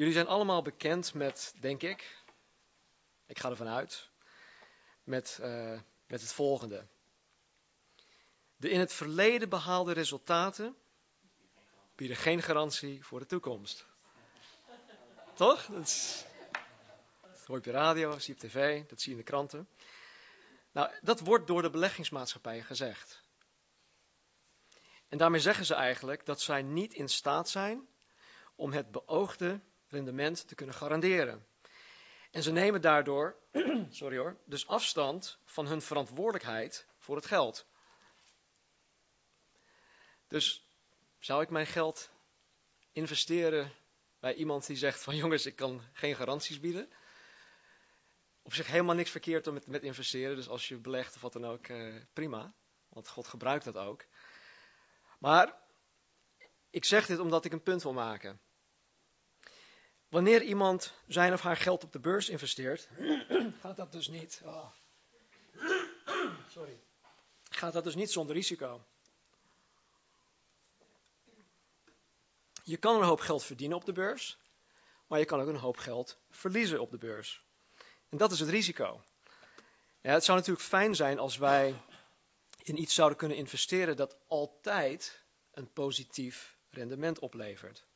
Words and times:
Jullie 0.00 0.14
zijn 0.14 0.26
allemaal 0.26 0.62
bekend 0.62 1.14
met, 1.14 1.54
denk 1.60 1.82
ik, 1.82 2.22
ik 3.26 3.38
ga 3.38 3.50
ervan 3.50 3.68
uit, 3.68 4.10
met, 5.04 5.38
uh, 5.40 5.80
met 6.06 6.20
het 6.20 6.32
volgende. 6.32 6.86
De 8.56 8.70
in 8.70 8.80
het 8.80 8.92
verleden 8.92 9.48
behaalde 9.48 9.92
resultaten 9.92 10.76
bieden 11.94 12.16
geen 12.16 12.42
garantie 12.42 13.04
voor 13.04 13.18
de 13.18 13.26
toekomst. 13.26 13.86
Toch? 15.34 15.66
Dat, 15.66 16.26
dat 17.20 17.46
hoor 17.46 17.46
je 17.46 17.56
op 17.56 17.62
de 17.62 17.70
radio, 17.70 18.18
zie 18.18 18.34
je 18.34 18.42
op 18.42 18.50
tv, 18.50 18.86
dat 18.86 19.00
zie 19.00 19.12
je 19.12 19.18
in 19.18 19.24
de 19.24 19.30
kranten. 19.30 19.68
Nou, 20.72 20.90
dat 21.00 21.20
wordt 21.20 21.46
door 21.46 21.62
de 21.62 21.70
beleggingsmaatschappijen 21.70 22.64
gezegd. 22.64 23.22
En 25.08 25.18
daarmee 25.18 25.40
zeggen 25.40 25.64
ze 25.64 25.74
eigenlijk 25.74 26.26
dat 26.26 26.40
zij 26.40 26.62
niet 26.62 26.94
in 26.94 27.08
staat 27.08 27.48
zijn 27.48 27.88
om 28.54 28.72
het 28.72 28.90
beoogde 28.90 29.60
rendement 29.90 30.48
te 30.48 30.54
kunnen 30.54 30.74
garanderen. 30.74 31.46
En 32.30 32.42
ze 32.42 32.52
nemen 32.52 32.80
daardoor, 32.80 33.36
sorry 33.90 34.18
hoor, 34.18 34.36
dus 34.44 34.66
afstand 34.66 35.38
van 35.44 35.66
hun 35.66 35.82
verantwoordelijkheid 35.82 36.86
voor 36.98 37.16
het 37.16 37.26
geld. 37.26 37.66
Dus 40.28 40.64
zou 41.18 41.42
ik 41.42 41.50
mijn 41.50 41.66
geld 41.66 42.10
investeren 42.92 43.72
bij 44.20 44.34
iemand 44.34 44.66
die 44.66 44.76
zegt 44.76 45.02
van 45.02 45.16
jongens, 45.16 45.46
ik 45.46 45.56
kan 45.56 45.82
geen 45.92 46.14
garanties 46.14 46.60
bieden? 46.60 46.88
Op 48.42 48.54
zich 48.54 48.66
helemaal 48.66 48.94
niks 48.94 49.10
verkeerd 49.10 49.46
om 49.46 49.54
met, 49.54 49.66
met 49.66 49.82
investeren, 49.82 50.36
dus 50.36 50.48
als 50.48 50.68
je 50.68 50.76
belegt 50.76 51.14
of 51.14 51.20
wat 51.20 51.32
dan 51.32 51.44
ook, 51.44 51.66
eh, 51.66 51.94
prima. 52.12 52.54
Want 52.88 53.08
God 53.08 53.26
gebruikt 53.26 53.64
dat 53.64 53.76
ook. 53.76 54.04
Maar 55.18 55.58
ik 56.70 56.84
zeg 56.84 57.06
dit 57.06 57.18
omdat 57.18 57.44
ik 57.44 57.52
een 57.52 57.62
punt 57.62 57.82
wil 57.82 57.92
maken. 57.92 58.40
Wanneer 60.10 60.42
iemand 60.42 60.92
zijn 61.06 61.32
of 61.32 61.40
haar 61.40 61.56
geld 61.56 61.84
op 61.84 61.92
de 61.92 61.98
beurs 61.98 62.28
investeert, 62.28 62.88
gaat 63.62 63.76
dat 63.76 63.92
dus 63.92 64.08
niet. 64.08 64.42
Oh. 64.44 64.70
Sorry. 66.48 66.80
Gaat 67.50 67.72
dat 67.72 67.84
dus 67.84 67.94
niet 67.94 68.10
zonder 68.10 68.34
risico. 68.34 68.84
Je 72.64 72.76
kan 72.76 72.96
een 72.96 73.06
hoop 73.06 73.20
geld 73.20 73.44
verdienen 73.44 73.76
op 73.76 73.84
de 73.84 73.92
beurs, 73.92 74.38
maar 75.06 75.18
je 75.18 75.24
kan 75.24 75.40
ook 75.40 75.48
een 75.48 75.56
hoop 75.56 75.76
geld 75.76 76.18
verliezen 76.30 76.80
op 76.80 76.90
de 76.90 76.98
beurs. 76.98 77.44
En 78.08 78.18
dat 78.18 78.32
is 78.32 78.40
het 78.40 78.48
risico. 78.48 79.02
Ja, 80.00 80.12
het 80.12 80.24
zou 80.24 80.38
natuurlijk 80.38 80.66
fijn 80.66 80.94
zijn 80.94 81.18
als 81.18 81.36
wij 81.36 81.82
in 82.62 82.80
iets 82.80 82.94
zouden 82.94 83.18
kunnen 83.18 83.36
investeren 83.36 83.96
dat 83.96 84.16
altijd 84.26 85.22
een 85.50 85.72
positief 85.72 86.56
rendement 86.70 87.18
oplevert. 87.18 87.88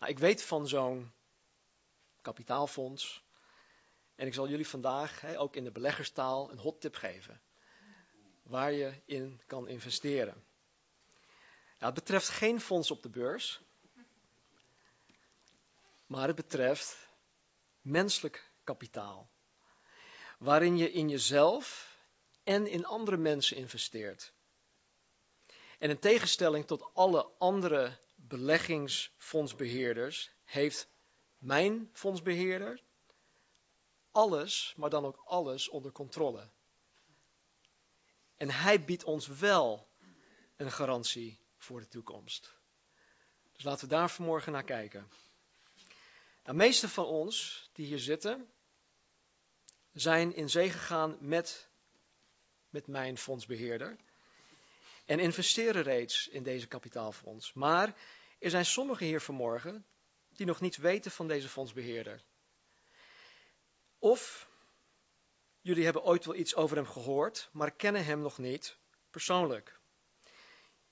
Nou, 0.00 0.12
ik 0.12 0.18
weet 0.18 0.42
van 0.42 0.68
zo'n 0.68 1.12
kapitaalfonds. 2.20 3.24
En 4.14 4.26
ik 4.26 4.34
zal 4.34 4.48
jullie 4.48 4.68
vandaag, 4.68 5.36
ook 5.36 5.56
in 5.56 5.64
de 5.64 5.70
beleggerstaal, 5.70 6.50
een 6.50 6.58
hot 6.58 6.80
tip 6.80 6.94
geven. 6.94 7.40
Waar 8.42 8.72
je 8.72 9.02
in 9.04 9.40
kan 9.46 9.68
investeren. 9.68 10.44
het 11.78 11.94
betreft 11.94 12.28
geen 12.28 12.60
fonds 12.60 12.90
op 12.90 13.02
de 13.02 13.08
beurs. 13.08 13.60
Maar 16.06 16.26
het 16.26 16.36
betreft 16.36 17.08
menselijk 17.80 18.50
kapitaal. 18.64 19.30
Waarin 20.38 20.76
je 20.76 20.92
in 20.92 21.08
jezelf 21.08 21.96
en 22.42 22.66
in 22.66 22.86
andere 22.86 23.16
mensen 23.16 23.56
investeert. 23.56 24.32
En 25.78 25.90
in 25.90 25.98
tegenstelling 25.98 26.66
tot 26.66 26.94
alle 26.94 27.30
andere 27.38 27.98
beleggingsfondsbeheerders 28.30 30.30
heeft 30.44 30.88
mijn 31.38 31.90
fondsbeheerder 31.92 32.82
alles, 34.10 34.74
maar 34.76 34.90
dan 34.90 35.04
ook 35.04 35.22
alles 35.24 35.68
onder 35.68 35.92
controle. 35.92 36.50
En 38.36 38.50
hij 38.50 38.84
biedt 38.84 39.04
ons 39.04 39.26
wel 39.26 39.88
een 40.56 40.72
garantie 40.72 41.40
voor 41.56 41.80
de 41.80 41.88
toekomst. 41.88 42.54
Dus 43.52 43.64
laten 43.64 43.88
we 43.88 43.94
daar 43.94 44.10
vanmorgen 44.10 44.52
naar 44.52 44.64
kijken. 44.64 45.10
De 46.42 46.52
meeste 46.52 46.88
van 46.88 47.04
ons 47.04 47.68
die 47.72 47.86
hier 47.86 47.98
zitten, 47.98 48.50
zijn 49.92 50.34
in 50.34 50.50
zee 50.50 50.70
gegaan 50.70 51.16
met, 51.20 51.68
met 52.68 52.86
mijn 52.86 53.18
fondsbeheerder. 53.18 53.96
En 55.04 55.18
investeren 55.18 55.82
reeds 55.82 56.28
in 56.28 56.42
deze 56.42 56.66
kapitaalfonds. 56.66 57.52
Maar 57.52 57.94
er 58.40 58.50
zijn 58.50 58.66
sommigen 58.66 59.06
hier 59.06 59.20
vanmorgen 59.20 59.86
die 60.28 60.46
nog 60.46 60.60
niets 60.60 60.76
weten 60.76 61.10
van 61.10 61.28
deze 61.28 61.48
fondsbeheerder. 61.48 62.24
Of 63.98 64.48
jullie 65.60 65.84
hebben 65.84 66.02
ooit 66.02 66.24
wel 66.24 66.34
iets 66.34 66.54
over 66.54 66.76
hem 66.76 66.86
gehoord, 66.86 67.48
maar 67.52 67.70
kennen 67.70 68.04
hem 68.04 68.20
nog 68.20 68.38
niet 68.38 68.76
persoonlijk. 69.10 69.80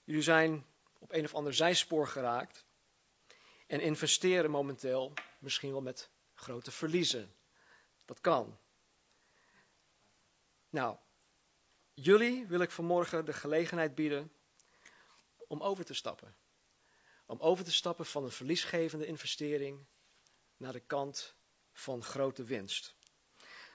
Jullie 0.05 0.23
zijn 0.23 0.67
op 0.99 1.13
een 1.13 1.25
of 1.25 1.35
ander 1.35 1.55
zijspoor 1.55 2.09
geraakt 2.09 2.65
en 3.67 3.81
investeren 3.81 4.51
momenteel 4.51 5.13
misschien 5.39 5.71
wel 5.71 5.83
met 5.83 6.11
grote 6.35 6.71
verliezen. 6.71 7.35
Dat 8.05 8.21
kan. 8.21 8.59
Nou, 10.71 10.97
jullie 11.95 12.47
wil 12.47 12.61
ik 12.61 12.71
vanmorgen 12.71 13.25
de 13.25 13.33
gelegenheid 13.33 13.95
bieden 13.95 14.33
om 15.47 15.63
over 15.63 15.85
te 15.85 15.95
stappen. 15.95 16.37
Om 17.29 17.41
over 17.41 17.65
te 17.65 17.73
stappen 17.73 18.07
van 18.07 18.25
een 18.25 18.31
verliesgevende 18.31 19.07
investering 19.07 19.87
naar 20.57 20.73
de 20.73 20.81
kant 20.81 21.35
van 21.73 22.03
grote 22.03 22.45
winst. 22.45 22.95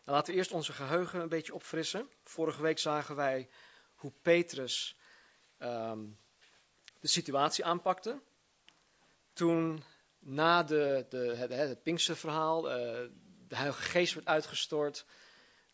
Nou, 0.05 0.17
laten 0.17 0.33
we 0.33 0.39
eerst 0.39 0.51
onze 0.51 0.73
geheugen 0.73 1.21
een 1.21 1.29
beetje 1.29 1.53
opfrissen. 1.53 2.09
Vorige 2.23 2.61
week 2.61 2.79
zagen 2.79 3.15
wij 3.15 3.49
hoe 3.95 4.11
Petrus 4.21 4.97
um, 5.59 6.19
de 6.99 7.07
situatie 7.07 7.65
aanpakte. 7.65 8.21
Toen 9.33 9.83
na 10.19 10.63
de, 10.63 11.05
de, 11.09 11.17
het, 11.17 11.51
het 11.51 11.83
Pinksterverhaal 11.83 12.69
uh, 12.69 13.09
de 13.47 13.55
Heilige 13.55 13.81
Geest 13.81 14.13
werd 14.13 14.27
uitgestort. 14.27 15.05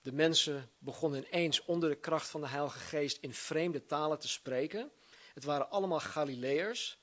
De 0.01 0.11
mensen 0.11 0.71
begonnen 0.77 1.25
ineens 1.27 1.65
onder 1.65 1.89
de 1.89 1.99
kracht 1.99 2.29
van 2.29 2.41
de 2.41 2.47
Heilige 2.47 2.79
Geest 2.79 3.17
in 3.17 3.33
vreemde 3.33 3.85
talen 3.85 4.19
te 4.19 4.27
spreken. 4.27 4.91
Het 5.33 5.43
waren 5.43 5.69
allemaal 5.69 5.99
Galileërs. 5.99 6.98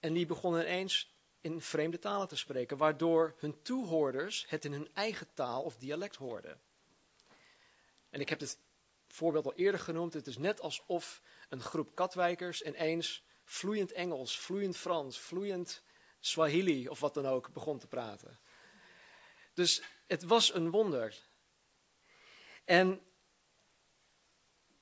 En 0.00 0.12
die 0.12 0.26
begonnen 0.26 0.62
ineens 0.62 1.16
in 1.40 1.60
vreemde 1.60 1.98
talen 1.98 2.28
te 2.28 2.36
spreken, 2.36 2.76
waardoor 2.76 3.34
hun 3.38 3.62
toehoorders 3.62 4.44
het 4.48 4.64
in 4.64 4.72
hun 4.72 4.88
eigen 4.94 5.34
taal 5.34 5.62
of 5.62 5.76
dialect 5.76 6.16
hoorden. 6.16 6.60
En 8.10 8.20
ik 8.20 8.28
heb 8.28 8.40
het 8.40 8.58
voorbeeld 9.08 9.44
al 9.44 9.54
eerder 9.54 9.80
genoemd. 9.80 10.14
Het 10.14 10.26
is 10.26 10.38
net 10.38 10.60
alsof 10.60 11.22
een 11.48 11.60
groep 11.60 11.94
katwijkers 11.94 12.62
ineens 12.62 13.24
vloeiend 13.44 13.92
Engels, 13.92 14.38
vloeiend 14.38 14.76
Frans, 14.76 15.18
vloeiend 15.18 15.82
Swahili 16.20 16.88
of 16.88 17.00
wat 17.00 17.14
dan 17.14 17.26
ook 17.26 17.52
begon 17.52 17.78
te 17.78 17.86
praten. 17.86 18.40
Dus 19.54 19.82
het 20.06 20.22
was 20.22 20.54
een 20.54 20.70
wonder. 20.70 21.18
En 22.64 23.00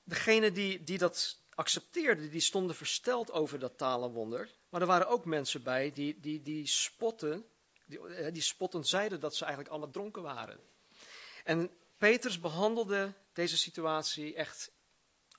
degene 0.03 0.51
die, 0.51 0.83
die 0.83 0.97
dat 0.97 1.39
accepteerden, 1.57 2.29
die 2.29 2.41
stonden 2.41 2.75
versteld 2.75 3.31
over 3.31 3.59
dat 3.59 3.77
talenwonder. 3.77 4.49
Maar 4.69 4.81
er 4.81 4.87
waren 4.87 5.07
ook 5.07 5.25
mensen 5.25 5.63
bij 5.63 5.91
die, 5.91 6.19
die, 6.19 6.41
die 6.41 6.67
spotten, 6.67 7.45
die, 7.85 8.07
eh, 8.07 8.33
die 8.33 8.41
spottend 8.41 8.87
zeiden 8.87 9.19
dat 9.19 9.35
ze 9.35 9.45
eigenlijk 9.45 9.73
allemaal 9.73 9.93
dronken 9.93 10.21
waren. 10.21 10.59
En 11.43 11.71
Petrus 11.97 12.39
behandelde 12.39 13.13
deze 13.33 13.57
situatie 13.57 14.35
echt 14.35 14.71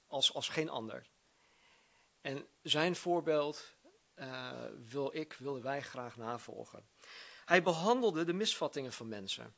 als, 0.06 0.34
als 0.34 0.48
geen 0.48 0.68
ander. 0.68 1.06
En 2.20 2.46
zijn 2.62 2.96
voorbeeld 2.96 3.74
uh, 4.16 4.64
wil 4.84 5.14
ik, 5.14 5.32
willen 5.32 5.62
wij 5.62 5.82
graag 5.82 6.16
navolgen. 6.16 6.88
Hij 7.44 7.62
behandelde 7.62 8.24
de 8.24 8.32
misvattingen 8.32 8.92
van 8.92 9.08
mensen. 9.08 9.54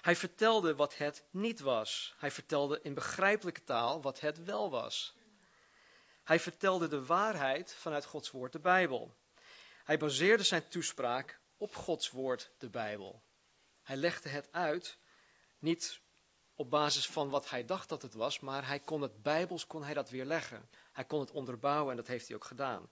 Hij 0.00 0.16
vertelde 0.16 0.74
wat 0.74 0.96
het 0.96 1.24
niet 1.30 1.60
was. 1.60 2.14
Hij 2.18 2.30
vertelde 2.30 2.80
in 2.82 2.94
begrijpelijke 2.94 3.64
taal 3.64 4.02
wat 4.02 4.20
het 4.20 4.44
wel 4.44 4.70
was. 4.70 5.16
Hij 6.28 6.40
vertelde 6.40 6.88
de 6.88 7.04
waarheid 7.04 7.74
vanuit 7.74 8.04
Gods 8.04 8.30
woord, 8.30 8.52
de 8.52 8.58
Bijbel. 8.58 9.14
Hij 9.84 9.98
baseerde 9.98 10.42
zijn 10.42 10.68
toespraak 10.68 11.40
op 11.56 11.74
Gods 11.74 12.10
woord, 12.10 12.50
de 12.58 12.68
Bijbel. 12.68 13.22
Hij 13.82 13.96
legde 13.96 14.28
het 14.28 14.52
uit, 14.52 14.98
niet 15.58 16.00
op 16.54 16.70
basis 16.70 17.06
van 17.06 17.28
wat 17.28 17.50
hij 17.50 17.64
dacht 17.64 17.88
dat 17.88 18.02
het 18.02 18.14
was, 18.14 18.40
maar 18.40 18.66
hij 18.66 18.80
kon 18.80 19.02
het 19.02 19.22
Bijbels 19.22 19.66
kon 19.66 19.84
hij 19.84 19.94
dat 19.94 20.10
weerleggen. 20.10 20.68
Hij 20.92 21.04
kon 21.04 21.20
het 21.20 21.30
onderbouwen 21.30 21.90
en 21.90 21.96
dat 21.96 22.06
heeft 22.06 22.26
hij 22.26 22.36
ook 22.36 22.44
gedaan. 22.44 22.90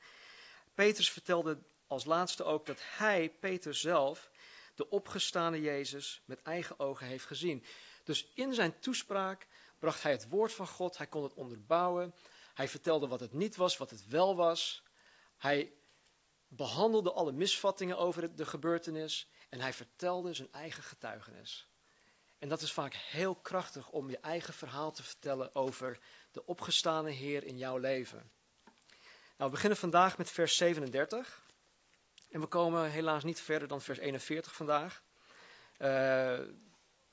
Petrus 0.74 1.10
vertelde 1.10 1.58
als 1.86 2.04
laatste 2.04 2.44
ook 2.44 2.66
dat 2.66 2.80
hij, 2.82 3.30
Peter 3.40 3.74
zelf, 3.74 4.30
de 4.74 4.88
opgestane 4.88 5.60
Jezus 5.60 6.22
met 6.24 6.42
eigen 6.42 6.78
ogen 6.78 7.06
heeft 7.06 7.26
gezien. 7.26 7.64
Dus 8.04 8.32
in 8.34 8.54
zijn 8.54 8.80
toespraak 8.80 9.46
bracht 9.78 10.02
hij 10.02 10.12
het 10.12 10.28
woord 10.28 10.52
van 10.52 10.66
God, 10.66 10.96
hij 10.96 11.06
kon 11.06 11.22
het 11.22 11.34
onderbouwen, 11.34 12.14
hij 12.56 12.69
vertelde 12.69 13.08
wat 13.08 13.20
het 13.20 13.32
niet 13.32 13.56
was, 13.56 13.76
wat 13.76 13.91
het 13.91 14.06
wel 14.06 14.37
was. 14.37 14.82
Hij 15.37 15.73
behandelde 16.49 17.12
alle 17.12 17.32
misvattingen 17.32 17.99
over 17.99 18.35
de 18.35 18.47
gebeurtenis 18.47 19.29
en 19.49 19.61
hij 19.61 19.73
vertelde 19.73 20.35
zijn 20.35 20.53
eigen 20.53 20.82
getuigenis. 20.82 21.69
En 22.38 22.49
dat 22.49 22.62
is 22.62 22.73
vaak 22.73 22.94
heel 22.94 23.35
krachtig 23.35 23.91
om 23.91 24.11
je 24.11 24.19
eigen 24.19 24.55
verhaal 24.55 24.93
te 24.93 25.03
vertellen 25.03 25.55
over 25.55 25.99
de 26.32 26.47
opgestane 26.47 27.11
Heer 27.11 27.44
in 27.44 27.58
jouw 27.58 27.79
leven. 27.79 28.31
Nou, 29.37 29.50
we 29.50 29.50
beginnen 29.50 29.79
vandaag 29.79 30.19
met 30.19 30.31
vers 30.31 30.56
37. 30.56 31.44
En 32.31 32.41
we 32.41 32.47
komen 32.47 32.91
helaas 32.91 33.25
niet 33.25 33.41
verder 33.41 33.69
dan 33.69 33.81
vers 33.81 33.99
41 33.99 34.55
vandaag. 34.55 35.03
Uh, 35.79 36.41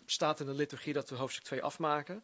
staat 0.05 0.39
in 0.39 0.45
de 0.45 0.53
liturgie 0.53 0.93
dat 0.93 1.09
we 1.09 1.15
hoofdstuk 1.15 1.43
2 1.43 1.63
afmaken. 1.63 2.23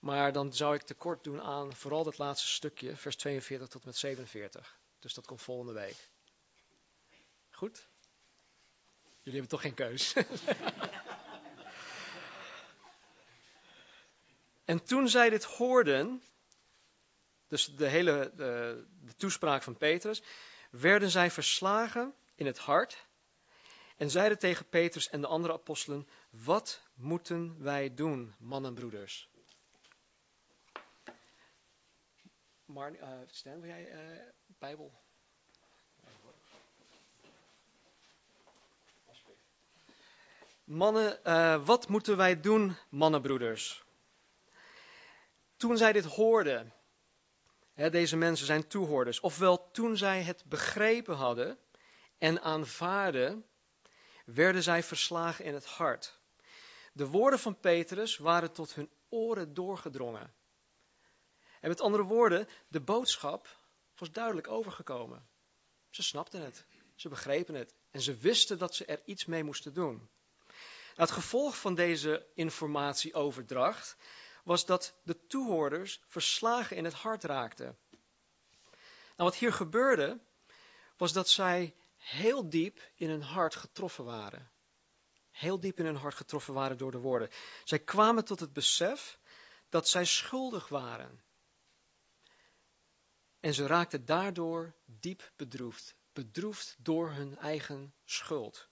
Maar 0.00 0.32
dan 0.32 0.52
zou 0.52 0.74
ik 0.74 0.82
tekort 0.82 1.24
doen 1.24 1.42
aan 1.42 1.74
vooral 1.74 2.04
dat 2.04 2.18
laatste 2.18 2.48
stukje, 2.48 2.96
vers 2.96 3.16
42 3.16 3.68
tot 3.68 3.84
met 3.84 3.96
47. 3.96 4.78
Dus 4.98 5.14
dat 5.14 5.26
komt 5.26 5.42
volgende 5.42 5.72
week. 5.72 6.10
Goed? 7.50 7.88
Jullie 9.22 9.40
hebben 9.40 9.48
toch 9.48 9.60
geen 9.60 9.74
keus. 9.74 10.14
en 14.64 14.84
toen 14.84 15.08
zij 15.08 15.30
dit 15.30 15.44
hoorden, 15.44 16.22
dus 17.48 17.76
de 17.76 17.86
hele 17.86 18.32
de, 18.36 18.84
toespraak 19.16 19.62
van 19.62 19.76
Petrus, 19.76 20.22
werden 20.70 21.10
zij 21.10 21.30
verslagen 21.30 22.14
in 22.34 22.46
het 22.46 22.58
hart 22.58 23.06
en 23.96 24.10
zeiden 24.10 24.38
tegen 24.38 24.68
Petrus 24.68 25.08
en 25.08 25.20
de 25.20 25.26
andere 25.26 25.52
apostelen: 25.54 26.08
Wat 26.30 26.82
moeten 26.94 27.62
wij 27.62 27.94
doen, 27.94 28.34
mannenbroeders? 28.38 29.28
Maar, 32.66 32.92
uh, 32.92 33.08
wil 33.42 33.66
jij 33.66 33.92
uh, 33.92 34.22
Bijbel? 34.58 34.92
Mannen, 40.64 41.20
uh, 41.24 41.66
wat 41.66 41.88
moeten 41.88 42.16
wij 42.16 42.40
doen, 42.40 42.76
mannenbroeders? 42.88 43.84
Toen 45.56 45.76
zij 45.76 45.92
dit 45.92 46.04
hoorden, 46.04 46.72
hè, 47.74 47.90
deze 47.90 48.16
mensen 48.16 48.46
zijn 48.46 48.66
toehoorders, 48.66 49.20
ofwel 49.20 49.70
toen 49.70 49.96
zij 49.96 50.22
het 50.22 50.44
begrepen 50.44 51.14
hadden 51.14 51.58
en 52.18 52.42
aanvaarden, 52.42 53.46
werden 54.24 54.62
zij 54.62 54.82
verslagen 54.82 55.44
in 55.44 55.54
het 55.54 55.66
hart. 55.66 56.18
De 56.92 57.06
woorden 57.06 57.38
van 57.38 57.60
Petrus 57.60 58.16
waren 58.16 58.52
tot 58.52 58.74
hun 58.74 58.90
oren 59.08 59.54
doorgedrongen. 59.54 60.34
En 61.60 61.68
met 61.68 61.80
andere 61.80 62.02
woorden, 62.02 62.48
de 62.68 62.80
boodschap 62.80 63.56
was 63.98 64.10
duidelijk 64.10 64.48
overgekomen. 64.48 65.28
Ze 65.90 66.02
snapten 66.02 66.40
het, 66.40 66.66
ze 66.94 67.08
begrepen 67.08 67.54
het 67.54 67.74
en 67.90 68.00
ze 68.00 68.16
wisten 68.16 68.58
dat 68.58 68.74
ze 68.74 68.84
er 68.84 69.02
iets 69.04 69.24
mee 69.24 69.44
moesten 69.44 69.74
doen. 69.74 70.08
Nou, 70.96 71.08
het 71.08 71.10
gevolg 71.10 71.56
van 71.60 71.74
deze 71.74 72.26
informatieoverdracht 72.34 73.96
was 74.44 74.66
dat 74.66 74.94
de 75.02 75.26
toehoorders 75.26 76.00
verslagen 76.06 76.76
in 76.76 76.84
het 76.84 76.94
hart 76.94 77.24
raakten. 77.24 77.78
Nou, 79.16 79.30
wat 79.30 79.36
hier 79.36 79.52
gebeurde, 79.52 80.20
was 80.96 81.12
dat 81.12 81.28
zij 81.28 81.74
heel 81.96 82.48
diep 82.48 82.80
in 82.94 83.08
hun 83.08 83.22
hart 83.22 83.54
getroffen 83.54 84.04
waren. 84.04 84.50
Heel 85.30 85.60
diep 85.60 85.78
in 85.78 85.84
hun 85.84 85.96
hart 85.96 86.14
getroffen 86.14 86.54
waren 86.54 86.78
door 86.78 86.90
de 86.90 86.98
woorden. 86.98 87.30
Zij 87.64 87.78
kwamen 87.78 88.24
tot 88.24 88.40
het 88.40 88.52
besef 88.52 89.18
dat 89.68 89.88
zij 89.88 90.04
schuldig 90.04 90.68
waren. 90.68 91.24
En 93.46 93.54
ze 93.54 93.66
raakten 93.66 94.04
daardoor 94.04 94.74
diep 94.86 95.32
bedroefd. 95.36 95.96
Bedroefd 96.12 96.76
door 96.78 97.10
hun 97.10 97.38
eigen 97.38 97.94
schuld. 98.04 98.68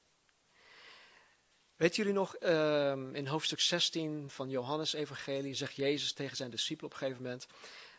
Weet 1.76 1.96
jullie 1.96 2.12
nog, 2.12 2.36
ehm, 2.36 3.14
in 3.14 3.26
hoofdstuk 3.26 3.60
16 3.60 4.30
van 4.30 4.48
Johannes 4.48 4.92
Evangelie 4.92 5.54
zegt 5.54 5.74
Jezus 5.74 6.12
tegen 6.12 6.36
zijn 6.36 6.50
discipelen 6.50 6.84
op 6.84 6.92
een 6.92 6.98
gegeven 6.98 7.22
moment 7.22 7.46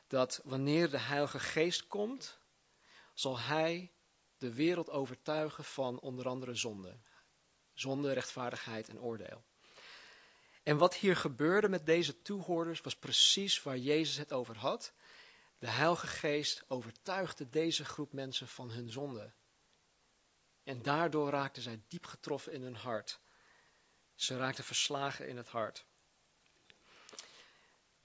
dat 0.07 0.41
wanneer 0.43 0.89
de 0.89 0.99
Heilige 0.99 1.39
Geest 1.39 1.87
komt, 1.87 2.39
zal 3.13 3.39
Hij 3.39 3.91
de 4.37 4.53
wereld 4.53 4.89
overtuigen 4.89 5.63
van 5.63 5.99
onder 5.99 6.27
andere 6.27 6.55
zonde. 6.55 6.99
Zonde, 7.73 8.13
rechtvaardigheid 8.13 8.89
en 8.89 8.99
oordeel. 8.99 9.43
En 10.63 10.77
wat 10.77 10.95
hier 10.95 11.15
gebeurde 11.15 11.69
met 11.69 11.85
deze 11.85 12.21
toehoorders 12.21 12.81
was 12.81 12.95
precies 12.95 13.63
waar 13.63 13.77
Jezus 13.77 14.17
het 14.17 14.33
over 14.33 14.57
had. 14.57 14.93
De 15.59 15.67
Heilige 15.67 16.07
Geest 16.07 16.63
overtuigde 16.67 17.49
deze 17.49 17.85
groep 17.85 18.13
mensen 18.13 18.47
van 18.47 18.71
hun 18.71 18.89
zonde. 18.89 19.33
En 20.63 20.81
daardoor 20.81 21.29
raakten 21.29 21.61
zij 21.61 21.81
diep 21.87 22.05
getroffen 22.05 22.51
in 22.51 22.61
hun 22.61 22.75
hart. 22.75 23.19
Ze 24.15 24.37
raakten 24.37 24.63
verslagen 24.63 25.27
in 25.27 25.37
het 25.37 25.47
hart. 25.47 25.85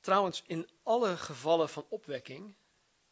Trouwens, 0.01 0.43
in 0.47 0.69
alle 0.83 1.17
gevallen 1.17 1.69
van 1.69 1.87
opwekking 1.89 2.55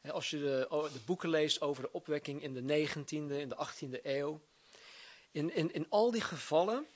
als 0.03 0.31
je 0.31 0.39
de, 0.39 0.89
de, 0.93 1.01
boeken 1.05 1.29
leest 1.29 1.61
over 1.61 1.83
de 1.83 1.93
opwekking 1.93 2.43
in 2.43 2.55
de 2.55 2.89
19e, 2.89 3.11
in 3.13 3.49
de 3.49 3.69
18e 3.69 4.03
eeuw. 4.03 4.41
In, 5.31 5.55
in, 5.55 5.73
in 5.73 5.87
al 5.89 6.11
die 6.11 6.21
gevallen 6.21 6.87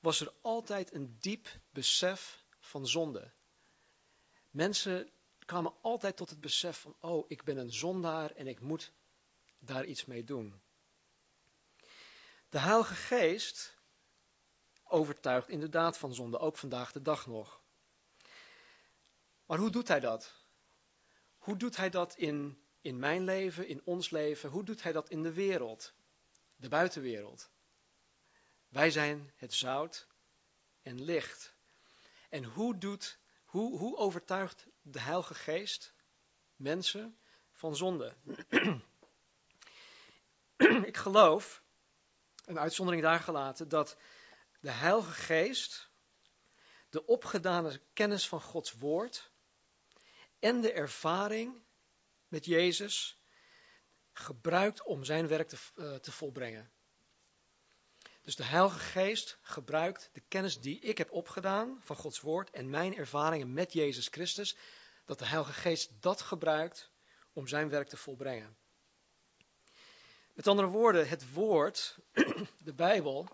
was 0.00 0.20
er 0.20 0.32
altijd 0.40 0.92
een 0.92 1.16
diep 1.20 1.48
besef 1.70 2.44
van 2.58 2.86
zonde. 2.86 3.30
Mensen 4.50 5.10
kwamen 5.48 5.74
altijd 5.80 6.16
tot 6.16 6.30
het 6.30 6.40
besef 6.40 6.80
van, 6.80 6.96
oh, 7.00 7.24
ik 7.28 7.44
ben 7.44 7.56
een 7.56 7.72
zondaar 7.72 8.30
en 8.30 8.46
ik 8.46 8.60
moet 8.60 8.92
daar 9.58 9.84
iets 9.84 10.04
mee 10.04 10.24
doen. 10.24 10.60
De 12.48 12.58
Heilige 12.58 12.94
Geest 12.94 13.76
overtuigt 14.84 15.48
inderdaad 15.48 15.98
van 15.98 16.14
zonde, 16.14 16.38
ook 16.38 16.56
vandaag 16.56 16.92
de 16.92 17.02
dag 17.02 17.26
nog. 17.26 17.60
Maar 19.46 19.58
hoe 19.58 19.70
doet 19.70 19.88
hij 19.88 20.00
dat? 20.00 20.34
Hoe 21.38 21.56
doet 21.56 21.76
hij 21.76 21.90
dat 21.90 22.16
in, 22.16 22.62
in 22.80 22.98
mijn 22.98 23.24
leven, 23.24 23.66
in 23.68 23.80
ons 23.84 24.10
leven? 24.10 24.50
Hoe 24.50 24.64
doet 24.64 24.82
hij 24.82 24.92
dat 24.92 25.08
in 25.08 25.22
de 25.22 25.32
wereld, 25.32 25.94
de 26.56 26.68
buitenwereld? 26.68 27.50
Wij 28.68 28.90
zijn 28.90 29.32
het 29.36 29.54
zout 29.54 30.06
en 30.82 31.04
licht. 31.04 31.54
En 32.28 32.44
hoe, 32.44 32.78
doet, 32.78 33.18
hoe, 33.48 33.78
hoe 33.78 33.96
overtuigt 33.96 34.66
de 34.82 35.00
Heilige 35.00 35.34
Geest 35.34 35.94
mensen 36.56 37.18
van 37.52 37.76
zonde? 37.76 38.16
Ik 40.84 40.96
geloof, 40.96 41.62
een 42.44 42.58
uitzondering 42.58 43.02
daar 43.02 43.20
gelaten, 43.20 43.68
dat 43.68 43.96
de 44.60 44.70
Heilige 44.70 45.12
Geest 45.12 45.90
de 46.90 47.04
opgedane 47.04 47.80
kennis 47.92 48.28
van 48.28 48.40
Gods 48.40 48.72
Woord 48.72 49.32
en 50.38 50.60
de 50.60 50.72
ervaring 50.72 51.64
met 52.28 52.44
Jezus 52.44 53.22
gebruikt 54.12 54.82
om 54.82 55.04
zijn 55.04 55.28
werk 55.28 55.48
te, 55.48 55.58
uh, 55.74 55.94
te 55.94 56.12
volbrengen. 56.12 56.72
Dus 58.28 58.36
de 58.36 58.44
Heilige 58.44 58.78
Geest 58.78 59.38
gebruikt 59.42 60.10
de 60.12 60.20
kennis 60.20 60.60
die 60.60 60.78
ik 60.80 60.98
heb 60.98 61.10
opgedaan 61.10 61.80
van 61.80 61.96
Gods 61.96 62.20
Woord 62.20 62.50
en 62.50 62.70
mijn 62.70 62.96
ervaringen 62.96 63.52
met 63.52 63.72
Jezus 63.72 64.08
Christus, 64.08 64.56
dat 65.04 65.18
de 65.18 65.26
Heilige 65.26 65.52
Geest 65.52 66.02
dat 66.02 66.20
gebruikt 66.20 66.90
om 67.32 67.46
zijn 67.46 67.68
werk 67.68 67.88
te 67.88 67.96
volbrengen. 67.96 68.56
Met 70.32 70.46
andere 70.46 70.68
woorden, 70.68 71.08
het 71.08 71.32
woord, 71.32 71.98
de 72.68 72.74
Bijbel, 72.74 73.28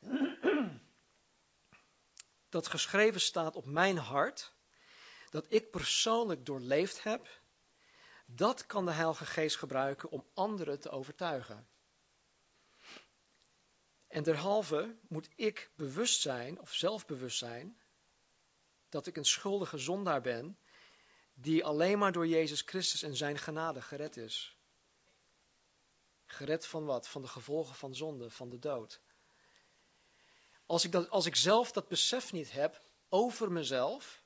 dat 2.48 2.66
geschreven 2.66 3.20
staat 3.20 3.56
op 3.56 3.66
mijn 3.66 3.96
hart, 3.96 4.52
dat 5.30 5.46
ik 5.48 5.70
persoonlijk 5.70 6.46
doorleefd 6.46 7.02
heb, 7.02 7.40
dat 8.26 8.66
kan 8.66 8.84
de 8.84 8.92
Heilige 8.92 9.26
Geest 9.26 9.56
gebruiken 9.56 10.10
om 10.10 10.26
anderen 10.34 10.80
te 10.80 10.90
overtuigen. 10.90 11.68
En 14.16 14.22
derhalve 14.22 14.96
moet 15.08 15.28
ik 15.34 15.70
bewust 15.74 16.20
zijn, 16.20 16.60
of 16.60 16.72
zelfbewust 16.72 17.38
zijn, 17.38 17.78
dat 18.88 19.06
ik 19.06 19.16
een 19.16 19.24
schuldige 19.24 19.78
zondaar 19.78 20.20
ben, 20.20 20.58
die 21.34 21.64
alleen 21.64 21.98
maar 21.98 22.12
door 22.12 22.26
Jezus 22.26 22.60
Christus 22.60 23.02
en 23.02 23.16
zijn 23.16 23.38
genade 23.38 23.82
gered 23.82 24.16
is. 24.16 24.56
Gered 26.26 26.66
van 26.66 26.84
wat? 26.84 27.08
Van 27.08 27.22
de 27.22 27.28
gevolgen 27.28 27.74
van 27.74 27.94
zonde, 27.94 28.30
van 28.30 28.48
de 28.48 28.58
dood. 28.58 29.00
Als 30.66 30.84
ik, 30.84 30.94
als 30.94 31.26
ik 31.26 31.36
zelf 31.36 31.72
dat 31.72 31.88
besef 31.88 32.32
niet 32.32 32.52
heb 32.52 32.80
over 33.08 33.52
mezelf, 33.52 34.22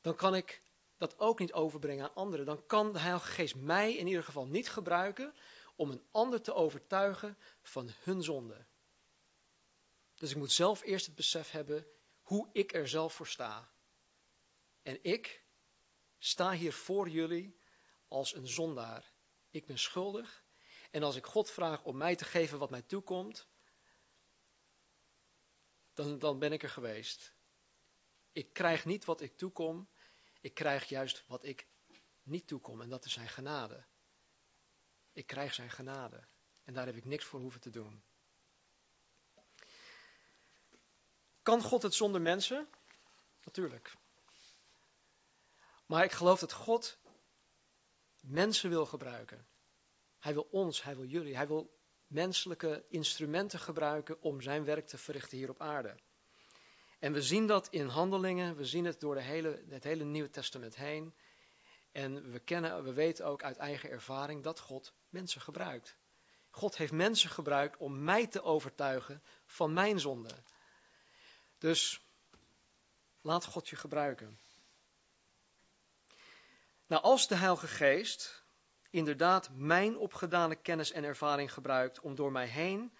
dan 0.00 0.16
kan 0.16 0.34
ik 0.34 0.62
dat 0.96 1.18
ook 1.18 1.38
niet 1.38 1.52
overbrengen 1.52 2.04
aan 2.04 2.14
anderen. 2.14 2.46
Dan 2.46 2.66
kan 2.66 2.92
de 2.92 2.98
Heilige 2.98 3.30
Geest 3.32 3.54
mij 3.54 3.94
in 3.94 4.06
ieder 4.06 4.24
geval 4.24 4.46
niet 4.46 4.68
gebruiken 4.68 5.34
om 5.76 5.90
een 5.90 6.02
ander 6.10 6.42
te 6.42 6.54
overtuigen 6.54 7.38
van 7.62 7.90
hun 8.02 8.22
zonde. 8.22 8.66
Dus 10.14 10.30
ik 10.30 10.36
moet 10.36 10.52
zelf 10.52 10.82
eerst 10.82 11.06
het 11.06 11.14
besef 11.14 11.50
hebben 11.50 11.86
hoe 12.22 12.48
ik 12.52 12.74
er 12.74 12.88
zelf 12.88 13.14
voor 13.14 13.26
sta. 13.26 13.72
En 14.82 14.98
ik 15.02 15.44
sta 16.18 16.52
hier 16.52 16.72
voor 16.72 17.08
jullie 17.08 17.58
als 18.08 18.34
een 18.34 18.48
zondaar. 18.48 19.12
Ik 19.50 19.66
ben 19.66 19.78
schuldig 19.78 20.44
En 20.90 21.02
als 21.02 21.16
ik 21.16 21.26
God 21.26 21.50
vraag 21.50 21.84
om 21.84 21.96
mij 21.96 22.16
te 22.16 22.24
geven 22.24 22.58
wat 22.58 22.70
mij 22.70 22.82
toekomt, 22.82 23.48
dan, 25.92 26.18
dan 26.18 26.38
ben 26.38 26.52
ik 26.52 26.62
er 26.62 26.70
geweest. 26.70 27.34
Ik 28.32 28.52
krijg 28.52 28.84
niet 28.84 29.04
wat 29.04 29.20
ik 29.20 29.36
toekom, 29.36 29.88
ik 30.40 30.54
krijg 30.54 30.88
juist 30.88 31.24
wat 31.26 31.44
ik 31.44 31.66
niet 32.22 32.46
toekom 32.46 32.80
en 32.80 32.88
dat 32.88 33.04
is 33.04 33.12
zijn 33.12 33.28
genade. 33.28 33.86
Ik 35.12 35.26
krijg 35.26 35.54
zijn 35.54 35.70
genade 35.70 36.28
en 36.64 36.74
daar 36.74 36.86
heb 36.86 36.96
ik 36.96 37.04
niks 37.04 37.24
voor 37.24 37.40
hoeven 37.40 37.60
te 37.60 37.70
doen. 37.70 38.04
Kan 41.44 41.62
God 41.62 41.82
het 41.82 41.94
zonder 41.94 42.20
mensen? 42.20 42.68
Natuurlijk. 43.44 43.92
Maar 45.86 46.04
ik 46.04 46.12
geloof 46.12 46.40
dat 46.40 46.52
God 46.52 46.98
mensen 48.20 48.70
wil 48.70 48.86
gebruiken. 48.86 49.46
Hij 50.18 50.32
wil 50.32 50.48
ons, 50.50 50.82
hij 50.82 50.96
wil 50.96 51.04
jullie, 51.04 51.36
hij 51.36 51.46
wil 51.46 51.78
menselijke 52.06 52.84
instrumenten 52.88 53.58
gebruiken 53.58 54.22
om 54.22 54.40
zijn 54.40 54.64
werk 54.64 54.86
te 54.86 54.98
verrichten 54.98 55.38
hier 55.38 55.50
op 55.50 55.60
aarde. 55.60 55.96
En 56.98 57.12
we 57.12 57.22
zien 57.22 57.46
dat 57.46 57.68
in 57.68 57.86
handelingen, 57.86 58.56
we 58.56 58.64
zien 58.64 58.84
het 58.84 59.00
door 59.00 59.14
de 59.14 59.22
hele, 59.22 59.64
het 59.68 59.84
hele 59.84 60.04
Nieuwe 60.04 60.30
Testament 60.30 60.76
heen. 60.76 61.14
En 61.92 62.30
we, 62.30 62.38
kennen, 62.38 62.84
we 62.84 62.92
weten 62.92 63.26
ook 63.26 63.42
uit 63.42 63.56
eigen 63.56 63.90
ervaring 63.90 64.42
dat 64.42 64.60
God 64.60 64.92
mensen 65.08 65.40
gebruikt. 65.40 65.96
God 66.50 66.76
heeft 66.76 66.92
mensen 66.92 67.30
gebruikt 67.30 67.76
om 67.76 68.04
mij 68.04 68.26
te 68.26 68.42
overtuigen 68.42 69.22
van 69.46 69.72
mijn 69.72 70.00
zonde. 70.00 70.42
Dus 71.64 72.00
laat 73.20 73.44
God 73.44 73.68
je 73.68 73.76
gebruiken. 73.76 74.38
Nou, 76.86 77.02
als 77.02 77.28
de 77.28 77.34
Heilige 77.34 77.66
Geest 77.66 78.44
inderdaad 78.90 79.50
mijn 79.54 79.96
opgedane 79.96 80.54
kennis 80.54 80.92
en 80.92 81.04
ervaring 81.04 81.52
gebruikt 81.52 82.00
om 82.00 82.14
door 82.14 82.32
mij 82.32 82.46
heen 82.46 82.96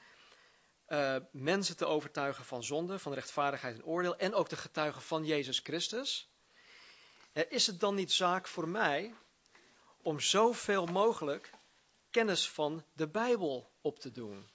uh, 0.88 1.16
mensen 1.32 1.76
te 1.76 1.86
overtuigen 1.86 2.44
van 2.44 2.64
zonde, 2.64 2.98
van 2.98 3.12
rechtvaardigheid 3.12 3.74
en 3.74 3.84
oordeel 3.84 4.16
en 4.16 4.34
ook 4.34 4.48
te 4.48 4.56
getuigen 4.56 5.02
van 5.02 5.24
Jezus 5.24 5.58
Christus, 5.58 6.30
is 7.48 7.66
het 7.66 7.80
dan 7.80 7.94
niet 7.94 8.12
zaak 8.12 8.46
voor 8.46 8.68
mij 8.68 9.14
om 10.02 10.20
zoveel 10.20 10.86
mogelijk 10.86 11.50
kennis 12.10 12.50
van 12.50 12.84
de 12.92 13.08
Bijbel 13.08 13.72
op 13.80 13.98
te 13.98 14.10
doen? 14.10 14.53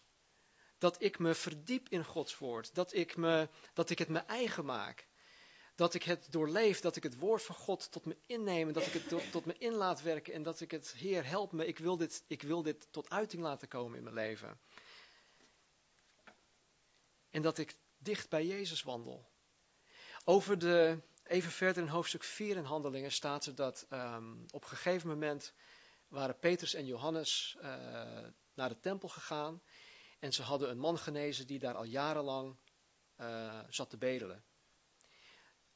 Dat 0.80 1.02
ik 1.02 1.20
me 1.20 1.34
verdiep 1.34 1.90
in 1.90 2.06
Gods 2.06 2.38
woord, 2.38 2.76
dat 2.76 2.94
ik, 2.94 3.16
me, 3.16 3.50
dat 3.74 3.90
ik 3.90 4.00
het 4.00 4.08
me 4.08 4.20
eigen 4.20 4.66
maak. 4.66 5.08
Dat 5.76 5.94
ik 5.94 6.04
het 6.04 6.28
doorleef, 6.32 6.80
dat 6.80 6.96
ik 6.96 7.04
het 7.04 7.20
woord 7.20 7.44
van 7.44 7.56
God 7.56 7.92
tot 7.92 8.06
me 8.06 8.18
inneem, 8.26 8.74
dat 8.74 8.86
ik 8.86 8.94
het 8.94 9.32
tot, 9.32 9.46
me 9.46 9.56
in 9.58 9.74
laat 9.74 10.02
werken. 10.02 10.34
En 10.34 10.44
dat 10.44 10.62
ik 10.62 10.72
het, 10.72 10.92
Heer, 10.92 11.26
help 11.26 11.52
me, 11.52 11.66
ik 11.66 11.78
wil, 11.78 11.98
dit, 11.98 12.24
ik 12.28 12.42
wil 12.42 12.62
dit 12.62 12.88
tot 12.92 13.10
uiting 13.10 13.44
laten 13.44 13.68
komen 13.68 13.98
in 13.98 14.04
mijn 14.04 14.16
leven. 14.16 14.60
En 17.30 17.42
dat 17.42 17.58
ik 17.58 17.76
dicht 17.98 18.30
bij 18.30 18.46
Jezus 18.46 18.84
wandel. 18.84 19.30
Over 20.26 20.58
de, 20.60 21.00
even 21.24 21.52
verder 21.52 21.84
in 21.84 21.90
hoofdstuk 21.90 22.24
4 22.24 22.58
in 22.58 22.64
Handelingen 22.64 23.12
staat 23.12 23.46
er 23.46 23.56
dat 23.56 23.88
um, 23.90 24.46
op 24.52 24.62
een 24.62 24.70
gegeven 24.70 25.08
moment 25.10 25.54
waren 26.08 26.40
Petrus 26.40 26.74
en 26.74 26.86
Johannes 26.86 27.58
uh, 27.58 27.64
naar 28.54 28.70
de 28.70 28.80
tempel 28.80 29.08
gegaan 29.08 29.62
en 30.20 30.34
ze 30.34 30.42
hadden 30.42 30.70
een 30.70 30.80
man 30.80 30.98
genezen 30.98 31.48
die 31.48 31.60
daar 31.60 31.76
al 31.76 31.84
jarenlang 31.84 32.58
uh, 33.18 33.60
zat 33.70 33.90
te 33.90 33.98
bedelen. 33.98 34.44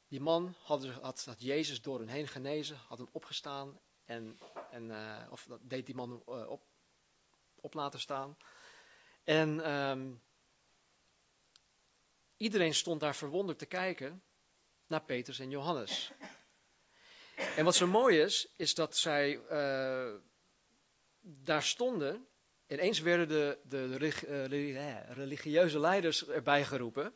Die 0.08 0.20
man 0.20 0.54
had, 0.62 0.86
had, 0.86 1.36
Jezus 1.38 1.82
door 1.82 1.98
hen 1.98 2.08
heen 2.08 2.28
genezen, 2.28 2.76
had 2.76 2.98
hem 2.98 3.08
opgestaan 3.12 3.80
en, 4.04 4.38
en 4.70 4.84
uh, 4.84 5.26
of 5.30 5.44
dat 5.44 5.60
deed 5.62 5.86
die 5.86 5.94
man 5.94 6.22
uh, 6.28 6.48
op, 6.48 6.62
op 7.54 7.74
laten 7.74 8.00
staan. 8.00 8.36
En 9.24 9.72
um, 9.72 10.22
iedereen 12.36 12.74
stond 12.74 13.00
daar 13.00 13.16
verwonderd 13.16 13.58
te 13.58 13.66
kijken 13.66 14.22
naar 14.86 15.04
Petrus 15.04 15.38
en 15.38 15.50
Johannes. 15.50 16.12
En 17.56 17.64
wat 17.64 17.74
zo 17.74 17.86
mooi 17.86 18.20
is, 18.20 18.48
is 18.56 18.74
dat 18.74 18.96
zij 18.96 19.40
daar 21.20 21.62
stonden. 21.62 22.28
Ineens 22.66 23.00
werden 23.00 23.28
de, 23.28 23.58
de, 23.62 23.88
de 23.88 25.12
religieuze 25.12 25.78
leiders 25.78 26.26
erbij 26.26 26.64
geroepen. 26.64 27.14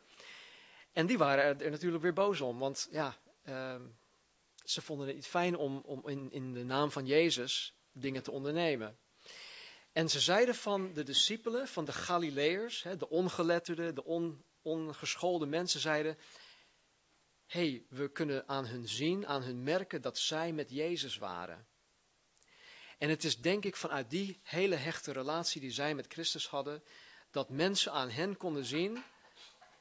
En 0.91 1.05
die 1.05 1.17
waren 1.17 1.59
er 1.59 1.71
natuurlijk 1.71 2.03
weer 2.03 2.13
boos 2.13 2.41
om, 2.41 2.59
want 2.59 2.87
ja, 2.91 3.17
uh, 3.45 3.81
ze 4.63 4.81
vonden 4.81 5.07
het 5.07 5.15
niet 5.15 5.27
fijn 5.27 5.55
om, 5.55 5.81
om 5.85 6.07
in, 6.07 6.31
in 6.31 6.53
de 6.53 6.63
naam 6.63 6.91
van 6.91 7.05
Jezus 7.05 7.75
dingen 7.91 8.23
te 8.23 8.31
ondernemen. 8.31 8.97
En 9.91 10.09
ze 10.09 10.19
zeiden 10.19 10.55
van 10.55 10.93
de 10.93 11.03
discipelen, 11.03 11.67
van 11.67 11.85
de 11.85 11.91
Galileërs, 11.91 12.85
de 12.97 13.09
ongeletterden, 13.09 13.95
de 13.95 14.03
on, 14.03 14.43
ongeschoolde 14.61 15.45
mensen, 15.45 15.79
zeiden: 15.79 16.17
hey, 17.45 17.85
we 17.89 18.11
kunnen 18.11 18.47
aan 18.47 18.65
hun 18.65 18.87
zien, 18.87 19.27
aan 19.27 19.43
hun 19.43 19.63
merken 19.63 20.01
dat 20.01 20.17
zij 20.17 20.53
met 20.53 20.69
Jezus 20.69 21.17
waren. 21.17 21.67
En 22.99 23.09
het 23.09 23.23
is 23.23 23.37
denk 23.37 23.65
ik 23.65 23.75
vanuit 23.75 24.09
die 24.09 24.39
hele 24.43 24.75
hechte 24.75 25.11
relatie 25.11 25.61
die 25.61 25.71
zij 25.71 25.95
met 25.95 26.13
Christus 26.13 26.47
hadden, 26.47 26.83
dat 27.31 27.49
mensen 27.49 27.91
aan 27.91 28.09
hen 28.09 28.37
konden 28.37 28.65
zien 28.65 29.03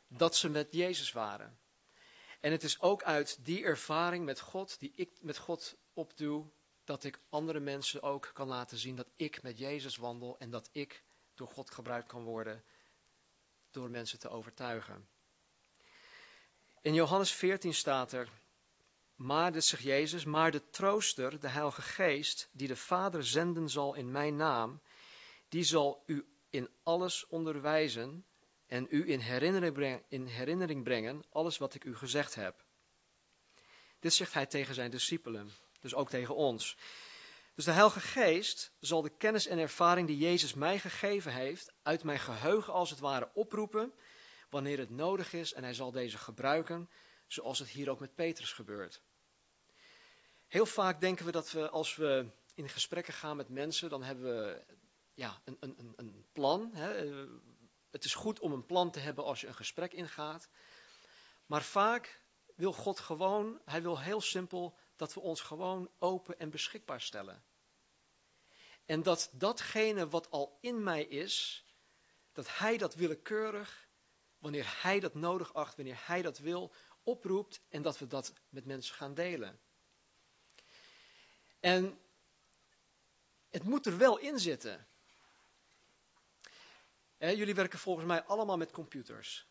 dat 0.09 0.37
ze 0.37 0.49
met 0.49 0.73
Jezus 0.73 1.13
waren. 1.13 1.59
En 2.41 2.53
het 2.53 2.63
is 2.63 2.81
ook 2.81 3.03
uit 3.03 3.45
die 3.45 3.65
ervaring 3.65 4.25
met 4.25 4.41
God, 4.41 4.79
die 4.79 4.93
ik 4.95 5.11
met 5.21 5.39
God 5.39 5.77
opdoe, 5.93 6.51
dat 6.85 7.05
ik 7.05 7.19
andere 7.29 7.61
mensen 7.61 8.03
ook 8.03 8.31
kan 8.35 8.49
laten 8.49 8.79
zien 8.79 8.97
dat 8.97 9.09
ik 9.17 9.43
met 9.43 9.59
Jezus 9.59 9.97
wandel 9.97 10.39
en 10.39 10.51
dat 10.51 10.69
ik 10.73 11.03
door 11.35 11.49
God 11.49 11.71
gebruikt 11.71 12.09
kan 12.09 12.25
worden 12.25 12.65
door 13.71 13.91
mensen 13.91 14.19
te 14.19 14.29
overtuigen. 14.29 15.09
In 16.83 16.95
Johannes 16.95 17.33
14 17.33 17.75
staat 17.75 18.13
er, 18.13 18.29
maar, 19.19 19.53
dit 19.53 19.65
zegt 19.65 19.83
Jezus, 19.83 20.25
maar 20.25 20.51
de 20.51 20.71
trooster, 20.71 21.41
de 21.41 21.49
Heilige 21.49 21.83
Geest, 21.83 22.49
die 22.53 22.69
de 22.69 22.77
Vader 22.77 23.25
zenden 23.25 23.69
zal 23.69 23.95
in 23.95 24.11
mijn 24.11 24.37
naam, 24.37 24.83
die 25.49 25.65
zal 25.65 26.03
u 26.07 26.27
in 26.51 26.69
alles 26.83 27.27
onderwijzen 27.27 28.25
en 28.67 28.87
u 28.91 29.11
in 29.11 29.21
herinnering, 29.21 30.03
in 30.09 30.27
herinnering 30.27 30.85
brengen 30.85 31.25
alles 31.31 31.59
wat 31.59 31.75
ik 31.75 31.85
u 31.85 31.97
gezegd 31.97 32.35
heb. 32.35 32.65
Dit 34.01 34.15
zegt 34.15 34.35
hij 34.35 34.47
tegen 34.47 34.75
zijn 34.75 34.91
discipelen, 34.91 35.51
dus 35.81 35.95
ook 35.95 36.11
tegen 36.11 36.35
ons. 36.35 36.77
Dus 37.55 37.65
de 37.65 37.73
Heilige 37.73 38.01
Geest 38.01 38.73
zal 38.81 39.03
de 39.03 39.17
kennis 39.17 39.47
en 39.47 39.59
ervaring 39.59 40.07
die 40.07 40.19
Jezus 40.19 40.55
mij 40.55 40.79
gegeven 40.79 41.33
heeft, 41.33 41.73
uit 41.83 42.05
mijn 42.05 42.19
geheugen 42.19 42.73
als 42.73 42.91
het 42.91 42.99
ware 42.99 43.31
oproepen, 43.35 43.93
wanneer 44.51 44.79
het 44.79 44.91
nodig 44.91 45.33
is, 45.33 45.53
en 45.53 45.63
hij 45.63 45.75
zal 45.75 45.91
deze 45.91 46.19
gebruiken, 46.19 46.91
zoals 47.27 47.59
het 47.59 47.69
hier 47.69 47.91
ook 47.91 48.01
met 48.01 48.15
Petrus 48.15 48.53
gebeurt. 48.53 49.03
Heel 50.49 50.67
vaak 50.67 51.01
denken 51.01 51.25
we 51.25 51.33
dat 51.33 51.51
we, 51.51 51.71
als 51.71 51.97
we 51.97 52.27
in 52.55 52.69
gesprekken 52.69 53.13
gaan 53.13 53.37
met 53.37 53.49
mensen, 53.49 53.89
dan 53.89 54.03
hebben 54.03 54.25
we 54.25 54.65
ja, 55.15 55.41
een, 55.45 55.57
een, 55.61 55.93
een 55.97 56.27
plan. 56.33 56.71
Hè, 56.75 57.27
het 57.91 58.05
is 58.05 58.15
goed 58.15 58.41
om 58.41 58.53
een 58.53 58.67
plan 58.67 58.91
te 58.91 58.99
hebben 58.99 59.25
als 59.25 59.41
je 59.41 59.47
een 59.47 59.55
gesprek 59.55 59.93
ingaat. 59.93 60.49
Maar 61.47 61.63
vaak 61.63 62.21
wil 62.55 62.73
God 62.73 63.01
gewoon, 63.01 63.61
hij 63.65 63.83
wil 63.83 64.01
heel 64.01 64.21
simpel 64.21 64.77
dat 64.97 65.15
we 65.15 65.21
ons 65.21 65.41
gewoon 65.41 65.91
open 65.99 66.39
en 66.39 66.51
beschikbaar 66.51 67.01
stellen. 67.01 67.43
En 68.85 69.03
dat 69.03 69.31
datgene 69.33 70.09
wat 70.09 70.31
al 70.31 70.59
in 70.61 70.83
mij 70.83 71.05
is, 71.05 71.65
dat 72.33 72.59
hij 72.59 72.77
dat 72.77 72.95
willekeurig, 72.95 73.89
wanneer 74.39 74.83
hij 74.83 75.01
dat 75.01 75.15
nodig 75.15 75.55
acht, 75.55 75.77
wanneer 75.77 76.01
hij 76.07 76.23
dat 76.23 76.39
wil, 76.39 76.73
oproept 77.03 77.61
en 77.69 77.83
dat 77.83 77.99
we 77.99 78.07
dat 78.07 78.33
met 78.49 78.65
mensen 78.65 78.95
gaan 78.95 79.15
delen. 79.15 79.61
En 81.61 81.99
het 83.51 83.63
moet 83.65 83.87
er 83.87 83.99
wel 83.99 84.19
in 84.19 84.39
zitten 84.39 84.87
jullie 87.19 87.55
werken 87.55 87.79
volgens 87.79 88.07
mij 88.07 88.23
allemaal 88.23 88.57
met 88.57 88.71
computers. 88.71 89.47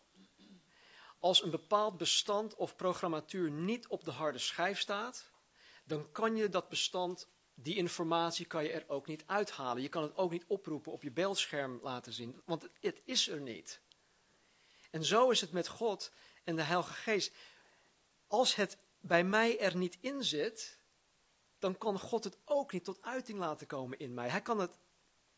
Als 1.19 1.43
een 1.43 1.51
bepaald 1.51 1.97
bestand 1.97 2.55
of 2.55 2.75
programmatuur 2.75 3.51
niet 3.51 3.87
op 3.87 4.03
de 4.03 4.11
harde 4.11 4.37
schijf 4.37 4.79
staat, 4.79 5.31
dan 5.83 6.11
kan 6.11 6.35
je 6.35 6.49
dat 6.49 6.69
bestand, 6.69 7.27
die 7.53 7.75
informatie 7.75 8.45
kan 8.45 8.63
je 8.63 8.71
er 8.71 8.89
ook 8.89 9.07
niet 9.07 9.23
uithalen. 9.25 9.81
Je 9.81 9.89
kan 9.89 10.03
het 10.03 10.15
ook 10.15 10.31
niet 10.31 10.45
oproepen 10.47 10.91
op 10.91 11.03
je 11.03 11.11
beeldscherm 11.11 11.79
laten 11.81 12.13
zien, 12.13 12.41
want 12.45 12.69
het 12.81 13.01
is 13.05 13.27
er 13.27 13.41
niet. 13.41 13.81
En 14.91 15.05
zo 15.05 15.29
is 15.29 15.41
het 15.41 15.51
met 15.51 15.67
God 15.67 16.11
en 16.43 16.55
de 16.55 16.61
Heilige 16.61 16.93
Geest. 16.93 17.33
Als 18.27 18.55
het 18.55 18.77
bij 18.99 19.23
mij 19.23 19.59
er 19.59 19.75
niet 19.75 19.97
in 20.01 20.23
zit, 20.23 20.76
dan 21.59 21.77
kan 21.77 21.99
God 21.99 22.23
het 22.23 22.37
ook 22.45 22.71
niet 22.71 22.83
tot 22.83 23.01
uiting 23.01 23.39
laten 23.39 23.67
komen 23.67 23.99
in 23.99 24.13
mij. 24.13 24.29
Hij 24.29 24.41
kan, 24.41 24.59
het, 24.59 24.79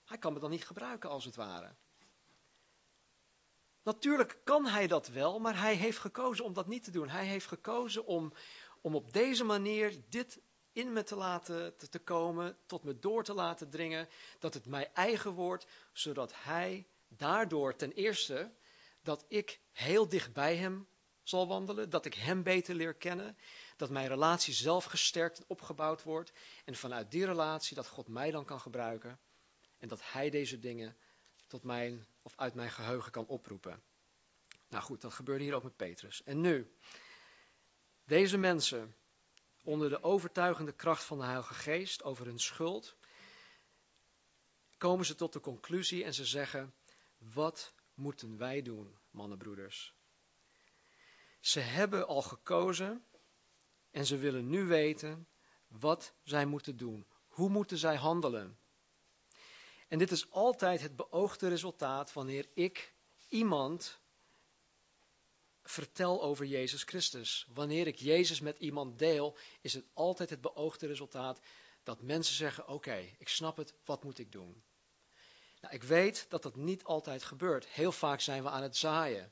hij 0.05 0.17
kan 0.17 0.33
me 0.33 0.39
dan 0.39 0.49
niet 0.49 0.65
gebruiken 0.65 1.09
als 1.09 1.25
het 1.25 1.35
ware. 1.35 1.75
Natuurlijk 3.83 4.39
kan 4.43 4.65
hij 4.65 4.87
dat 4.87 5.07
wel, 5.07 5.39
maar 5.39 5.59
hij 5.59 5.75
heeft 5.75 5.97
gekozen 5.97 6.45
om 6.45 6.53
dat 6.53 6.67
niet 6.67 6.83
te 6.83 6.91
doen. 6.91 7.09
Hij 7.09 7.25
heeft 7.25 7.47
gekozen 7.47 8.05
om, 8.05 8.33
om 8.81 8.95
op 8.95 9.13
deze 9.13 9.43
manier 9.43 10.01
dit 10.09 10.41
in 10.71 10.93
me 10.93 11.03
te 11.03 11.15
laten 11.15 11.77
te, 11.77 11.89
te 11.89 11.99
komen, 11.99 12.57
tot 12.65 12.83
me 12.83 12.99
door 12.99 13.23
te 13.23 13.33
laten 13.33 13.69
dringen, 13.69 14.09
dat 14.39 14.53
het 14.53 14.65
mij 14.65 14.91
eigen 14.93 15.31
wordt, 15.31 15.67
zodat 15.93 16.33
Hij 16.35 16.87
daardoor 17.07 17.75
ten 17.75 17.91
eerste 17.91 18.51
dat 19.01 19.25
ik 19.27 19.59
heel 19.71 20.09
dicht 20.09 20.33
bij 20.33 20.55
Hem 20.55 20.87
zal 21.23 21.47
wandelen, 21.47 21.89
dat 21.89 22.05
ik 22.05 22.13
Hem 22.13 22.43
beter 22.43 22.75
leer 22.75 22.93
kennen, 22.93 23.37
dat 23.79 23.89
mijn 23.89 24.07
relatie 24.07 24.53
zelf 24.53 24.85
gesterkt 24.85 25.39
en 25.39 25.45
opgebouwd 25.47 26.03
wordt 26.03 26.31
en 26.65 26.75
vanuit 26.75 27.11
die 27.11 27.25
relatie 27.25 27.75
dat 27.75 27.87
God 27.87 28.07
mij 28.07 28.31
dan 28.31 28.45
kan 28.45 28.59
gebruiken 28.59 29.19
en 29.77 29.87
dat 29.87 30.11
Hij 30.11 30.29
deze 30.29 30.59
dingen 30.59 30.97
tot 31.47 31.63
mijn 31.63 32.07
of 32.21 32.33
uit 32.35 32.53
mijn 32.53 32.71
geheugen 32.71 33.11
kan 33.11 33.25
oproepen. 33.25 33.83
Nou 34.67 34.83
goed, 34.83 35.01
dat 35.01 35.13
gebeurde 35.13 35.43
hier 35.43 35.53
ook 35.53 35.63
met 35.63 35.75
Petrus. 35.75 36.23
En 36.23 36.41
nu, 36.41 36.75
deze 38.05 38.37
mensen, 38.37 38.95
onder 39.63 39.89
de 39.89 40.03
overtuigende 40.03 40.73
kracht 40.73 41.03
van 41.03 41.17
de 41.17 41.23
Heilige 41.23 41.53
Geest 41.53 42.03
over 42.03 42.25
hun 42.25 42.39
schuld, 42.39 42.95
komen 44.77 45.05
ze 45.05 45.15
tot 45.15 45.33
de 45.33 45.39
conclusie 45.39 46.03
en 46.03 46.13
ze 46.13 46.25
zeggen: 46.25 46.73
Wat 47.17 47.73
moeten 47.93 48.37
wij 48.37 48.61
doen, 48.61 48.97
mannenbroeders? 49.11 49.93
Ze 51.39 51.59
hebben 51.59 52.07
al 52.07 52.21
gekozen 52.21 53.03
en 53.91 54.05
ze 54.05 54.17
willen 54.17 54.49
nu 54.49 54.65
weten 54.65 55.27
wat 55.67 56.13
zij 56.23 56.45
moeten 56.45 56.77
doen. 56.77 57.07
Hoe 57.27 57.49
moeten 57.49 57.77
zij 57.77 57.95
handelen? 57.95 58.57
En 59.87 59.97
dit 59.97 60.11
is 60.11 60.31
altijd 60.31 60.81
het 60.81 60.95
beoogde 60.95 61.47
resultaat 61.47 62.13
wanneer 62.13 62.49
ik 62.53 62.93
iemand 63.27 63.99
vertel 65.63 66.21
over 66.21 66.45
Jezus 66.45 66.83
Christus. 66.83 67.47
Wanneer 67.53 67.87
ik 67.87 67.95
Jezus 67.95 68.39
met 68.39 68.57
iemand 68.57 68.99
deel, 68.99 69.37
is 69.61 69.73
het 69.73 69.85
altijd 69.93 70.29
het 70.29 70.41
beoogde 70.41 70.87
resultaat 70.87 71.39
dat 71.83 72.01
mensen 72.01 72.35
zeggen: 72.35 72.67
Oké, 72.67 73.15
ik 73.17 73.29
snap 73.29 73.57
het, 73.57 73.73
wat 73.85 74.03
moet 74.03 74.19
ik 74.19 74.31
doen? 74.31 74.63
Nou, 75.61 75.73
ik 75.73 75.83
weet 75.83 76.25
dat 76.29 76.43
dat 76.43 76.55
niet 76.55 76.83
altijd 76.83 77.23
gebeurt. 77.23 77.67
Heel 77.67 77.91
vaak 77.91 78.21
zijn 78.21 78.43
we 78.43 78.49
aan 78.49 78.63
het 78.63 78.77
zaaien. 78.77 79.31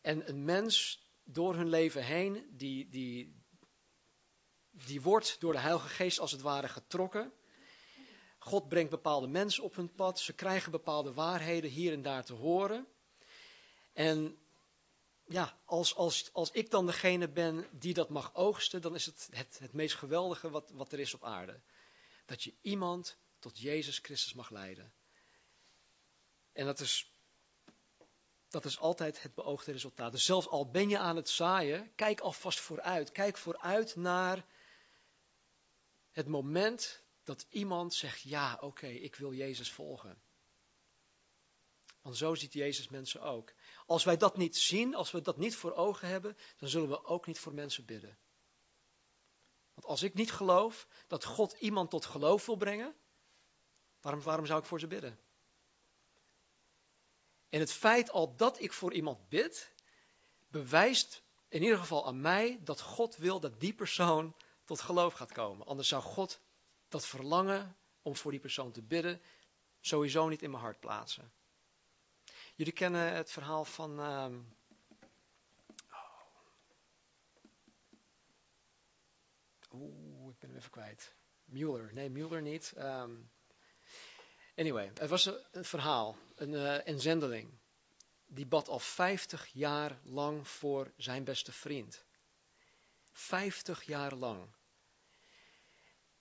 En 0.00 0.28
een 0.28 0.44
mens 0.44 1.03
door 1.24 1.54
hun 1.54 1.68
leven 1.68 2.04
heen, 2.04 2.46
die, 2.50 2.88
die, 2.88 3.42
die 4.70 5.02
wordt 5.02 5.40
door 5.40 5.52
de 5.52 5.58
Heilige 5.58 5.88
Geest 5.88 6.18
als 6.18 6.32
het 6.32 6.40
ware 6.40 6.68
getrokken. 6.68 7.32
God 8.38 8.68
brengt 8.68 8.90
bepaalde 8.90 9.26
mensen 9.26 9.64
op 9.64 9.74
hun 9.74 9.94
pad. 9.94 10.20
Ze 10.20 10.32
krijgen 10.32 10.70
bepaalde 10.70 11.12
waarheden 11.12 11.70
hier 11.70 11.92
en 11.92 12.02
daar 12.02 12.24
te 12.24 12.32
horen. 12.32 12.86
En 13.92 14.38
ja, 15.26 15.58
als, 15.64 15.94
als, 15.94 16.32
als 16.32 16.50
ik 16.50 16.70
dan 16.70 16.86
degene 16.86 17.28
ben 17.28 17.68
die 17.72 17.94
dat 17.94 18.08
mag 18.08 18.34
oogsten, 18.34 18.80
dan 18.80 18.94
is 18.94 19.06
het 19.06 19.28
het, 19.30 19.58
het 19.58 19.72
meest 19.72 19.94
geweldige 19.94 20.50
wat, 20.50 20.70
wat 20.70 20.92
er 20.92 21.00
is 21.00 21.14
op 21.14 21.24
aarde. 21.24 21.60
Dat 22.26 22.42
je 22.42 22.54
iemand 22.60 23.18
tot 23.38 23.58
Jezus 23.58 23.98
Christus 23.98 24.32
mag 24.32 24.50
leiden. 24.50 24.94
En 26.52 26.66
dat 26.66 26.80
is, 26.80 27.13
dat 28.54 28.64
is 28.64 28.78
altijd 28.78 29.22
het 29.22 29.34
beoogde 29.34 29.72
resultaat. 29.72 30.12
Dus 30.12 30.24
zelfs 30.24 30.48
al 30.48 30.70
ben 30.70 30.88
je 30.88 30.98
aan 30.98 31.16
het 31.16 31.28
zaaien, 31.28 31.94
kijk 31.94 32.20
alvast 32.20 32.60
vooruit. 32.60 33.12
Kijk 33.12 33.36
vooruit 33.36 33.96
naar 33.96 34.46
het 36.10 36.26
moment 36.26 37.02
dat 37.24 37.46
iemand 37.50 37.94
zegt, 37.94 38.20
ja 38.20 38.58
oké, 38.60 38.86
ik 38.86 39.14
wil 39.16 39.32
Jezus 39.32 39.72
volgen. 39.72 40.22
Want 42.02 42.16
zo 42.16 42.34
ziet 42.34 42.52
Jezus 42.52 42.88
mensen 42.88 43.22
ook. 43.22 43.52
Als 43.86 44.04
wij 44.04 44.16
dat 44.16 44.36
niet 44.36 44.56
zien, 44.56 44.94
als 44.94 45.10
we 45.10 45.20
dat 45.20 45.36
niet 45.36 45.56
voor 45.56 45.72
ogen 45.72 46.08
hebben, 46.08 46.36
dan 46.56 46.68
zullen 46.68 46.88
we 46.88 47.04
ook 47.04 47.26
niet 47.26 47.38
voor 47.38 47.54
mensen 47.54 47.84
bidden. 47.84 48.18
Want 49.74 49.86
als 49.86 50.02
ik 50.02 50.14
niet 50.14 50.32
geloof 50.32 50.86
dat 51.06 51.24
God 51.24 51.52
iemand 51.52 51.90
tot 51.90 52.04
geloof 52.04 52.46
wil 52.46 52.56
brengen, 52.56 52.94
waarom, 54.00 54.22
waarom 54.22 54.46
zou 54.46 54.60
ik 54.60 54.66
voor 54.66 54.80
ze 54.80 54.86
bidden? 54.86 55.18
En 57.54 57.60
het 57.60 57.72
feit 57.72 58.10
al 58.10 58.36
dat 58.36 58.60
ik 58.60 58.72
voor 58.72 58.92
iemand 58.92 59.28
bid, 59.28 59.72
bewijst 60.48 61.22
in 61.48 61.62
ieder 61.62 61.78
geval 61.78 62.06
aan 62.06 62.20
mij 62.20 62.60
dat 62.62 62.80
God 62.80 63.16
wil 63.16 63.40
dat 63.40 63.60
die 63.60 63.74
persoon 63.74 64.36
tot 64.64 64.80
geloof 64.80 65.14
gaat 65.14 65.32
komen. 65.32 65.66
Anders 65.66 65.88
zou 65.88 66.02
God 66.02 66.40
dat 66.88 67.06
verlangen 67.06 67.76
om 68.02 68.16
voor 68.16 68.30
die 68.30 68.40
persoon 68.40 68.72
te 68.72 68.82
bidden 68.82 69.20
sowieso 69.80 70.28
niet 70.28 70.42
in 70.42 70.50
mijn 70.50 70.62
hart 70.62 70.80
plaatsen. 70.80 71.32
Jullie 72.54 72.72
kennen 72.72 73.12
het 73.12 73.30
verhaal 73.30 73.64
van. 73.64 74.00
Uh, 74.00 74.36
Oeh, 79.72 80.32
ik 80.32 80.38
ben 80.38 80.48
hem 80.48 80.58
even 80.58 80.70
kwijt. 80.70 81.14
Mueller. 81.44 81.92
Nee, 81.92 82.10
Mueller 82.10 82.42
niet. 82.42 82.74
Um, 82.76 83.30
anyway, 84.56 84.90
het 84.94 85.08
was 85.08 85.30
een, 85.52 85.64
verhaal. 85.64 86.16
Een, 86.34 86.88
een 86.88 87.00
zendeling. 87.00 87.50
Die 88.26 88.46
bad 88.46 88.68
al 88.68 88.78
50 88.78 89.48
jaar 89.52 89.98
lang 90.02 90.48
voor 90.48 90.92
zijn 90.96 91.24
beste 91.24 91.52
vriend. 91.52 92.04
50 93.12 93.82
jaar 93.82 94.14
lang. 94.14 94.46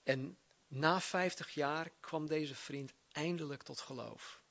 En 0.04 0.38
na 0.68 1.00
50 1.00 1.54
jaar 1.54 1.90
kwam 2.00 2.28
deze 2.28 2.56
vriend 2.56 2.94
eindelijk 3.12 3.64
tot 3.64 3.80
geloof. 3.80 4.42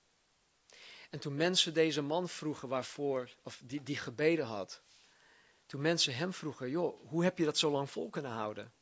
En 1.11 1.19
toen 1.19 1.35
mensen 1.35 1.75
deze 1.75 2.03
man 2.03 2.29
vroegen 2.29 2.69
waarvoor, 2.69 3.31
of 3.43 3.61
die, 3.65 3.83
die 3.83 3.97
gebeden 3.97 4.47
had, 4.47 4.83
toen 5.67 5.81
mensen 5.81 6.15
hem 6.15 6.33
vroegen, 6.33 6.71
joh, 6.71 7.09
hoe 7.09 7.25
heb 7.25 7.39
je 7.39 7.45
dat 7.45 7.59
zo 7.59 7.71
lang 7.71 7.91
vol 7.91 8.11
kunnen 8.11 8.31
houden? 8.31 8.73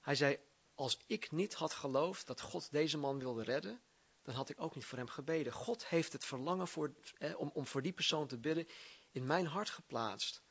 Hij 0.00 0.14
zei, 0.14 0.38
als 0.74 0.98
ik 1.06 1.30
niet 1.30 1.54
had 1.54 1.72
geloofd 1.72 2.26
dat 2.26 2.40
God 2.40 2.70
deze 2.70 2.98
man 2.98 3.18
wilde 3.18 3.42
redden, 3.42 3.80
dan 4.22 4.34
had 4.34 4.48
ik 4.48 4.60
ook 4.60 4.74
niet 4.74 4.84
voor 4.84 4.98
hem 4.98 5.08
gebeden. 5.08 5.52
God 5.52 5.86
heeft 5.86 6.12
het 6.12 6.24
verlangen 6.24 6.68
voor, 6.68 6.94
eh, 7.18 7.38
om, 7.38 7.50
om 7.54 7.66
voor 7.66 7.82
die 7.82 7.92
persoon 7.92 8.26
te 8.26 8.38
bidden 8.38 8.66
in 9.10 9.26
mijn 9.26 9.46
hart 9.46 9.70
geplaatst. 9.70 10.42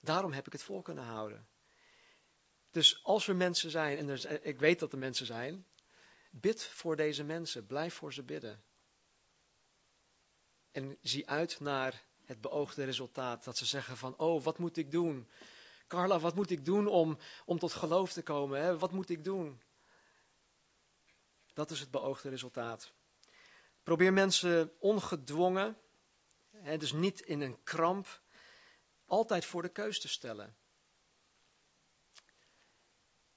Daarom 0.00 0.32
heb 0.32 0.46
ik 0.46 0.52
het 0.52 0.62
vol 0.62 0.82
kunnen 0.82 1.04
houden. 1.04 1.48
Dus 2.70 3.04
als 3.04 3.28
er 3.28 3.36
mensen 3.36 3.70
zijn, 3.70 3.98
en 3.98 4.08
er, 4.08 4.44
ik 4.44 4.58
weet 4.58 4.78
dat 4.78 4.92
er 4.92 4.98
mensen 4.98 5.26
zijn, 5.26 5.66
bid 6.30 6.64
voor 6.64 6.96
deze 6.96 7.24
mensen, 7.24 7.66
blijf 7.66 7.94
voor 7.94 8.12
ze 8.12 8.22
bidden. 8.22 8.62
En 10.70 10.98
zie 11.00 11.28
uit 11.28 11.60
naar 11.60 12.04
het 12.24 12.40
beoogde 12.40 12.84
resultaat. 12.84 13.44
Dat 13.44 13.56
ze 13.56 13.66
zeggen 13.66 13.96
van, 13.96 14.16
oh, 14.16 14.42
wat 14.42 14.58
moet 14.58 14.76
ik 14.76 14.90
doen? 14.90 15.28
Carla, 15.86 16.18
wat 16.18 16.34
moet 16.34 16.50
ik 16.50 16.64
doen 16.64 16.86
om, 16.86 17.18
om 17.44 17.58
tot 17.58 17.72
geloof 17.72 18.12
te 18.12 18.22
komen? 18.22 18.60
Hè? 18.60 18.78
Wat 18.78 18.92
moet 18.92 19.10
ik 19.10 19.24
doen? 19.24 19.60
Dat 21.52 21.70
is 21.70 21.80
het 21.80 21.90
beoogde 21.90 22.28
resultaat. 22.28 22.92
Probeer 23.82 24.12
mensen 24.12 24.72
ongedwongen, 24.78 25.78
hè, 26.50 26.76
dus 26.76 26.92
niet 26.92 27.20
in 27.20 27.40
een 27.40 27.62
kramp, 27.62 28.22
altijd 29.04 29.44
voor 29.44 29.62
de 29.62 29.68
keus 29.68 30.00
te 30.00 30.08
stellen. 30.08 30.56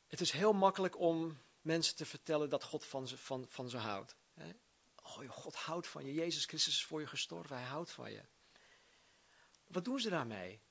Het 0.07 0.21
is 0.21 0.31
heel 0.31 0.53
makkelijk 0.53 0.99
om 0.99 1.41
mensen 1.61 1.95
te 1.95 2.05
vertellen 2.05 2.49
dat 2.49 2.63
God 2.63 2.85
van 2.85 3.07
ze, 3.07 3.17
van, 3.17 3.45
van 3.49 3.69
ze 3.69 3.77
houdt. 3.77 4.15
Hè? 4.33 4.51
Oh, 4.95 5.29
God 5.29 5.55
houdt 5.55 5.87
van 5.87 6.05
je. 6.05 6.13
Jezus 6.13 6.45
Christus 6.45 6.73
is 6.73 6.85
voor 6.85 6.99
je 6.99 7.07
gestorven. 7.07 7.55
Hij 7.55 7.65
houdt 7.65 7.91
van 7.91 8.11
je. 8.11 8.25
Wat 9.67 9.85
doen 9.85 9.99
ze 9.99 10.09
daarmee? 10.09 10.61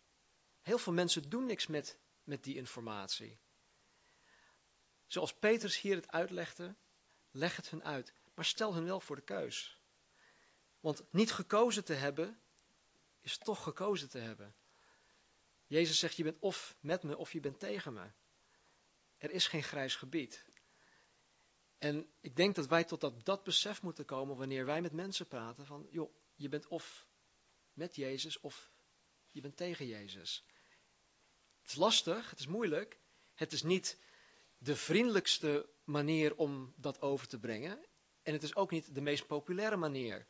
Heel 0.62 0.78
veel 0.78 0.92
mensen 0.92 1.28
doen 1.28 1.46
niks 1.46 1.66
met, 1.66 1.98
met 2.22 2.44
die 2.44 2.54
informatie. 2.54 3.38
Zoals 5.07 5.35
Petrus 5.35 5.80
hier 5.80 5.96
het 5.96 6.11
uitlegde, 6.11 6.74
leg 7.35 7.57
het 7.57 7.70
hun 7.70 7.85
uit. 7.85 8.12
Maar 8.35 8.44
stel 8.44 8.75
hen 8.75 8.85
wel 8.85 9.01
voor 9.01 9.16
de 9.16 9.23
keus. 9.23 9.79
Want 10.81 11.05
niet 11.11 11.33
gekozen 11.33 11.85
te 11.85 11.92
hebben, 11.92 12.40
is 13.20 13.38
toch 13.38 13.62
gekozen 13.62 14.09
te 14.09 14.18
hebben. 14.18 14.55
Jezus 15.66 15.99
zegt, 15.99 16.16
je 16.16 16.23
bent 16.23 16.38
of 16.38 16.77
met 16.81 17.03
me 17.03 17.16
of 17.16 17.33
je 17.33 17.40
bent 17.40 17.59
tegen 17.59 17.92
me. 17.92 18.11
Er 19.18 19.31
is 19.31 19.47
geen 19.47 19.62
grijs 19.62 19.97
gebied. 19.97 20.44
En 21.79 22.12
ik 22.20 22.37
denk 22.37 22.55
dat 22.55 22.66
wij 22.66 22.85
tot 22.85 23.01
dat, 23.01 23.25
dat 23.25 23.44
besef 23.44 23.83
moeten 23.83 24.05
komen 24.05 24.37
wanneer 24.37 24.66
wij 24.66 24.81
met 24.81 24.92
mensen 24.92 25.27
praten 25.27 25.66
van, 25.66 25.87
joh, 25.90 26.14
je 26.35 26.49
bent 26.49 26.66
of 26.66 27.07
met 27.73 27.97
Jezus 27.97 28.40
of 28.40 28.70
je 29.31 29.40
bent 29.40 29.57
tegen 29.57 29.87
Jezus. 29.87 30.44
Het 31.61 31.70
is 31.70 31.75
lastig, 31.75 32.31
het 32.31 32.38
is 32.38 32.47
moeilijk. 32.47 32.99
Het 33.35 33.53
is 33.53 33.62
niet 33.62 33.99
de 34.64 34.77
vriendelijkste 34.77 35.68
manier 35.85 36.37
om 36.37 36.74
dat 36.77 37.00
over 37.00 37.29
te 37.29 37.38
brengen. 37.38 37.87
En 38.22 38.33
het 38.33 38.42
is 38.42 38.57
ook 38.57 38.70
niet 38.70 38.94
de 38.94 39.00
meest 39.00 39.27
populaire 39.27 39.77
manier. 39.77 40.27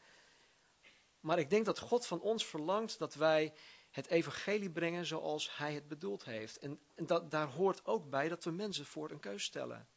Maar 1.21 1.39
ik 1.39 1.51
denk 1.51 1.65
dat 1.65 1.79
God 1.79 2.07
van 2.07 2.21
ons 2.21 2.47
verlangt 2.47 2.99
dat 2.99 3.15
wij 3.15 3.55
het 3.91 4.07
evangelie 4.07 4.71
brengen 4.71 5.07
zoals 5.07 5.57
Hij 5.57 5.75
het 5.75 5.89
bedoeld 5.89 6.25
heeft. 6.25 6.59
En, 6.59 6.81
dat, 6.95 7.31
daar 7.31 7.49
hoort 7.49 7.85
ook 7.87 8.11
bij 8.11 8.29
dat 8.29 8.45
we 8.45 8.51
mensen 8.51 8.87
voor 8.87 9.11
een 9.11 9.21
keus 9.21 9.45
stellen. 9.45 9.89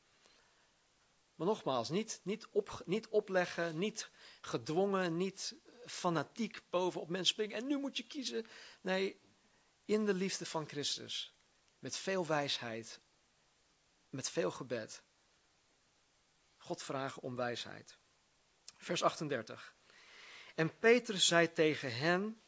Maar 1.35 1.47
nogmaals, 1.47 1.89
niet, 1.89 2.19
niet, 2.23 2.47
op, 2.51 2.81
niet 2.85 3.07
opleggen, 3.07 3.77
niet 3.77 4.11
gedwongen, 4.41 5.17
niet 5.17 5.55
fanatiek 5.85 6.61
bovenop 6.69 7.09
mensen 7.09 7.33
springen. 7.33 7.57
En 7.57 7.67
nu 7.67 7.77
moet 7.77 7.97
je 7.97 8.07
kiezen. 8.07 8.45
Nee, 8.81 9.19
in 9.85 10.05
de 10.05 10.13
liefde 10.13 10.45
van 10.45 10.67
Christus. 10.67 11.35
Met 11.79 11.97
veel 11.97 12.25
wijsheid. 12.25 12.99
Met 14.09 14.29
veel 14.29 14.51
gebed. 14.51 15.03
God 16.57 16.83
vragen 16.83 17.21
om 17.21 17.35
wijsheid. 17.35 17.97
Vers 18.77 19.03
38. 19.03 19.75
En 20.55 20.77
Petrus 20.79 21.27
zei 21.27 21.53
tegen 21.53 21.95
hen: 21.95 22.41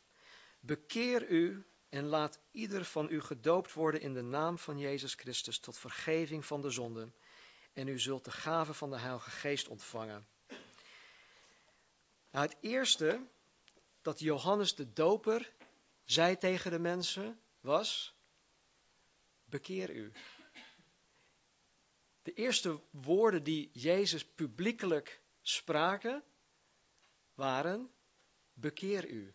Bekeer 0.59 1.29
u 1.29 1.65
en 1.89 2.05
laat 2.05 2.39
ieder 2.51 2.85
van 2.85 3.09
u 3.09 3.21
gedoopt 3.21 3.73
worden 3.73 4.01
in 4.01 4.13
de 4.13 4.21
naam 4.21 4.57
van 4.57 4.77
Jezus 4.77 5.13
Christus 5.13 5.59
tot 5.59 5.77
vergeving 5.77 6.45
van 6.45 6.61
de 6.61 6.69
zonden. 6.69 7.15
En 7.73 7.87
u 7.87 7.99
zult 7.99 8.25
de 8.25 8.31
gave 8.31 8.73
van 8.73 8.89
de 8.89 8.99
Heilige 8.99 9.29
Geest 9.29 9.67
ontvangen. 9.67 10.27
Nou, 12.31 12.45
het 12.45 12.57
eerste 12.61 13.27
dat 14.01 14.19
Johannes 14.19 14.75
de 14.75 14.93
Doper 14.93 15.53
zei 16.03 16.37
tegen 16.37 16.71
de 16.71 16.79
mensen 16.79 17.39
was: 17.59 18.15
Bekeer 19.45 19.89
u. 19.89 20.11
De 22.29 22.35
eerste 22.35 22.81
woorden 22.91 23.43
die 23.43 23.69
Jezus 23.73 24.25
publiekelijk 24.25 25.21
spraken 25.41 26.23
waren: 27.33 27.91
Bekeer 28.53 29.09
u. 29.09 29.33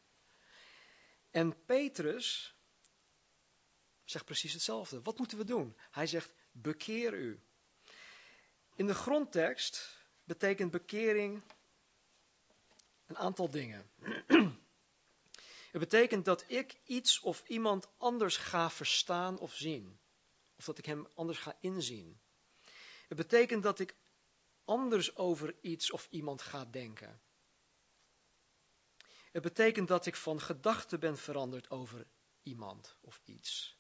En 1.31 1.65
Petrus 1.65 2.55
zegt 4.05 4.25
precies 4.25 4.53
hetzelfde. 4.53 5.03
Wat 5.03 5.19
moeten 5.19 5.39
we 5.39 5.45
doen? 5.45 5.77
Hij 5.91 6.07
zegt: 6.07 6.35
Bekeer 6.53 7.15
u. 7.15 7.43
In 8.75 8.87
de 8.87 8.95
grondtekst 8.95 9.99
betekent 10.25 10.71
bekering 10.71 11.43
een 13.07 13.17
aantal 13.17 13.51
dingen. 13.51 13.91
Het 15.73 15.81
betekent 15.81 16.25
dat 16.25 16.45
ik 16.47 16.81
iets 16.85 17.21
of 17.21 17.49
iemand 17.49 17.89
anders 17.99 18.37
ga 18.37 18.71
verstaan 18.71 19.39
of 19.39 19.55
zien. 19.55 19.99
Of 20.57 20.65
dat 20.65 20.79
ik 20.79 20.87
hem 20.87 21.09
anders 21.15 21.39
ga 21.39 21.57
inzien. 21.61 22.23
Het 23.09 23.17
betekent 23.17 23.63
dat 23.63 23.79
ik 23.79 23.97
anders 24.65 25.17
over 25.17 25.57
iets 25.61 25.91
of 25.91 26.07
iemand 26.11 26.43
ga 26.43 26.65
denken. 26.65 27.21
Het 29.33 29.43
betekent 29.43 29.89
dat 29.89 30.07
ik 30.07 30.17
van 30.17 30.41
gedachten 30.41 31.01
ben 31.01 31.17
veranderd 31.17 31.71
over 31.71 32.07
iemand 32.43 32.97
of 33.01 33.21
iets. 33.25 33.79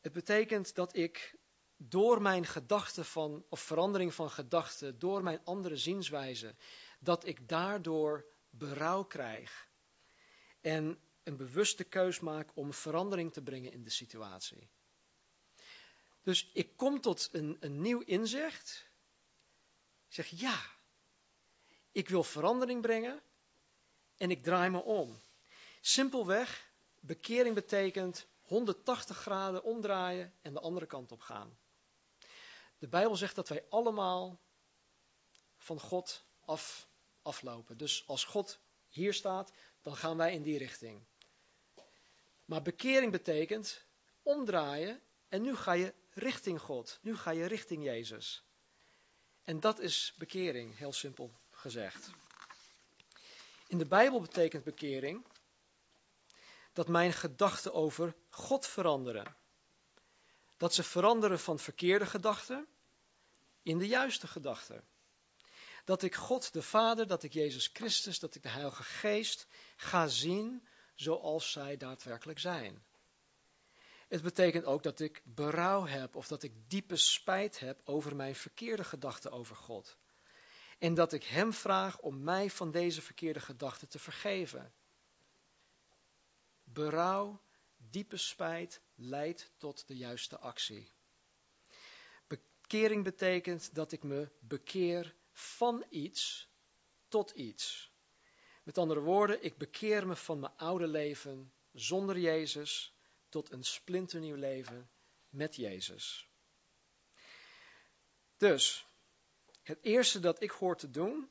Het 0.00 0.12
betekent 0.12 0.74
dat 0.74 0.96
ik 0.96 1.36
door 1.76 2.22
mijn 2.22 2.46
gedachten 2.46 3.04
van, 3.04 3.44
of 3.48 3.60
verandering 3.60 4.14
van 4.14 4.30
gedachten, 4.30 4.98
door 4.98 5.22
mijn 5.22 5.44
andere 5.44 5.76
zienswijze, 5.76 6.54
dat 7.00 7.26
ik 7.26 7.48
daardoor 7.48 8.26
berouw 8.50 9.04
krijg. 9.04 9.68
En 10.60 11.02
een 11.22 11.36
bewuste 11.36 11.84
keus 11.84 12.20
maak 12.20 12.56
om 12.56 12.72
verandering 12.72 13.32
te 13.32 13.42
brengen 13.42 13.72
in 13.72 13.82
de 13.82 13.90
situatie. 13.90 14.70
Dus 16.22 16.50
ik 16.52 16.76
kom 16.76 17.00
tot 17.00 17.28
een, 17.32 17.56
een 17.60 17.80
nieuw 17.80 18.00
inzicht. 18.00 18.90
Ik 20.08 20.14
zeg 20.14 20.28
ja, 20.28 20.62
ik 21.92 22.08
wil 22.08 22.24
verandering 22.24 22.82
brengen 22.82 23.22
en 24.16 24.30
ik 24.30 24.42
draai 24.42 24.70
me 24.70 24.82
om. 24.82 25.20
Simpelweg, 25.80 26.72
bekering 27.00 27.54
betekent 27.54 28.26
180 28.42 29.16
graden 29.16 29.62
omdraaien 29.62 30.34
en 30.42 30.52
de 30.52 30.60
andere 30.60 30.86
kant 30.86 31.12
op 31.12 31.20
gaan. 31.20 31.58
De 32.78 32.88
Bijbel 32.88 33.16
zegt 33.16 33.34
dat 33.34 33.48
wij 33.48 33.66
allemaal 33.68 34.40
van 35.56 35.80
God 35.80 36.24
af, 36.44 36.88
aflopen. 37.22 37.76
Dus 37.76 38.06
als 38.06 38.24
God 38.24 38.60
hier 38.88 39.14
staat, 39.14 39.52
dan 39.82 39.96
gaan 39.96 40.16
wij 40.16 40.34
in 40.34 40.42
die 40.42 40.58
richting. 40.58 41.04
Maar 42.44 42.62
bekering 42.62 43.12
betekent 43.12 43.84
omdraaien 44.22 45.02
en 45.32 45.42
nu 45.42 45.56
ga 45.56 45.72
je 45.72 45.94
richting 46.10 46.60
God. 46.60 46.98
Nu 47.02 47.16
ga 47.16 47.30
je 47.30 47.46
richting 47.46 47.84
Jezus. 47.84 48.42
En 49.44 49.60
dat 49.60 49.78
is 49.78 50.14
bekering, 50.16 50.76
heel 50.78 50.92
simpel 50.92 51.32
gezegd. 51.50 52.10
In 53.66 53.78
de 53.78 53.86
Bijbel 53.86 54.20
betekent 54.20 54.64
bekering 54.64 55.26
dat 56.72 56.88
mijn 56.88 57.12
gedachten 57.12 57.72
over 57.72 58.14
God 58.28 58.66
veranderen. 58.66 59.36
Dat 60.56 60.74
ze 60.74 60.82
veranderen 60.82 61.38
van 61.38 61.58
verkeerde 61.58 62.06
gedachten 62.06 62.66
in 63.62 63.78
de 63.78 63.86
juiste 63.86 64.26
gedachten. 64.26 64.84
Dat 65.84 66.02
ik 66.02 66.14
God 66.14 66.52
de 66.52 66.62
Vader, 66.62 67.06
dat 67.06 67.22
ik 67.22 67.32
Jezus 67.32 67.70
Christus, 67.72 68.18
dat 68.18 68.34
ik 68.34 68.42
de 68.42 68.48
Heilige 68.48 68.82
Geest 68.82 69.46
ga 69.76 70.06
zien 70.06 70.68
zoals 70.94 71.52
zij 71.52 71.76
daadwerkelijk 71.76 72.38
zijn. 72.38 72.90
Het 74.12 74.22
betekent 74.22 74.64
ook 74.64 74.82
dat 74.82 75.00
ik 75.00 75.22
berouw 75.24 75.86
heb 75.86 76.16
of 76.16 76.26
dat 76.26 76.42
ik 76.42 76.70
diepe 76.70 76.96
spijt 76.96 77.58
heb 77.58 77.80
over 77.84 78.16
mijn 78.16 78.34
verkeerde 78.34 78.84
gedachten 78.84 79.30
over 79.30 79.56
God. 79.56 79.96
En 80.78 80.94
dat 80.94 81.12
ik 81.12 81.24
Hem 81.24 81.52
vraag 81.52 82.00
om 82.00 82.22
mij 82.22 82.50
van 82.50 82.70
deze 82.70 83.02
verkeerde 83.02 83.40
gedachten 83.40 83.88
te 83.88 83.98
vergeven. 83.98 84.72
Berouw, 86.64 87.42
diepe 87.76 88.16
spijt 88.16 88.80
leidt 88.94 89.50
tot 89.56 89.86
de 89.86 89.96
juiste 89.96 90.38
actie. 90.38 90.92
Bekering 92.26 93.04
betekent 93.04 93.74
dat 93.74 93.92
ik 93.92 94.02
me 94.02 94.28
bekeer 94.40 95.14
van 95.30 95.84
iets 95.88 96.48
tot 97.08 97.30
iets. 97.30 97.92
Met 98.62 98.78
andere 98.78 99.00
woorden, 99.00 99.44
ik 99.44 99.58
bekeer 99.58 100.06
me 100.06 100.16
van 100.16 100.40
mijn 100.40 100.56
oude 100.56 100.86
leven 100.86 101.52
zonder 101.72 102.18
Jezus 102.18 102.94
tot 103.32 103.50
een 103.50 103.64
splinternieuw 103.64 104.36
leven 104.36 104.90
met 105.28 105.56
Jezus. 105.56 106.28
Dus, 108.36 108.86
het 109.62 109.78
eerste 109.82 110.20
dat 110.20 110.42
ik 110.42 110.50
hoor 110.50 110.76
te 110.76 110.90
doen, 110.90 111.28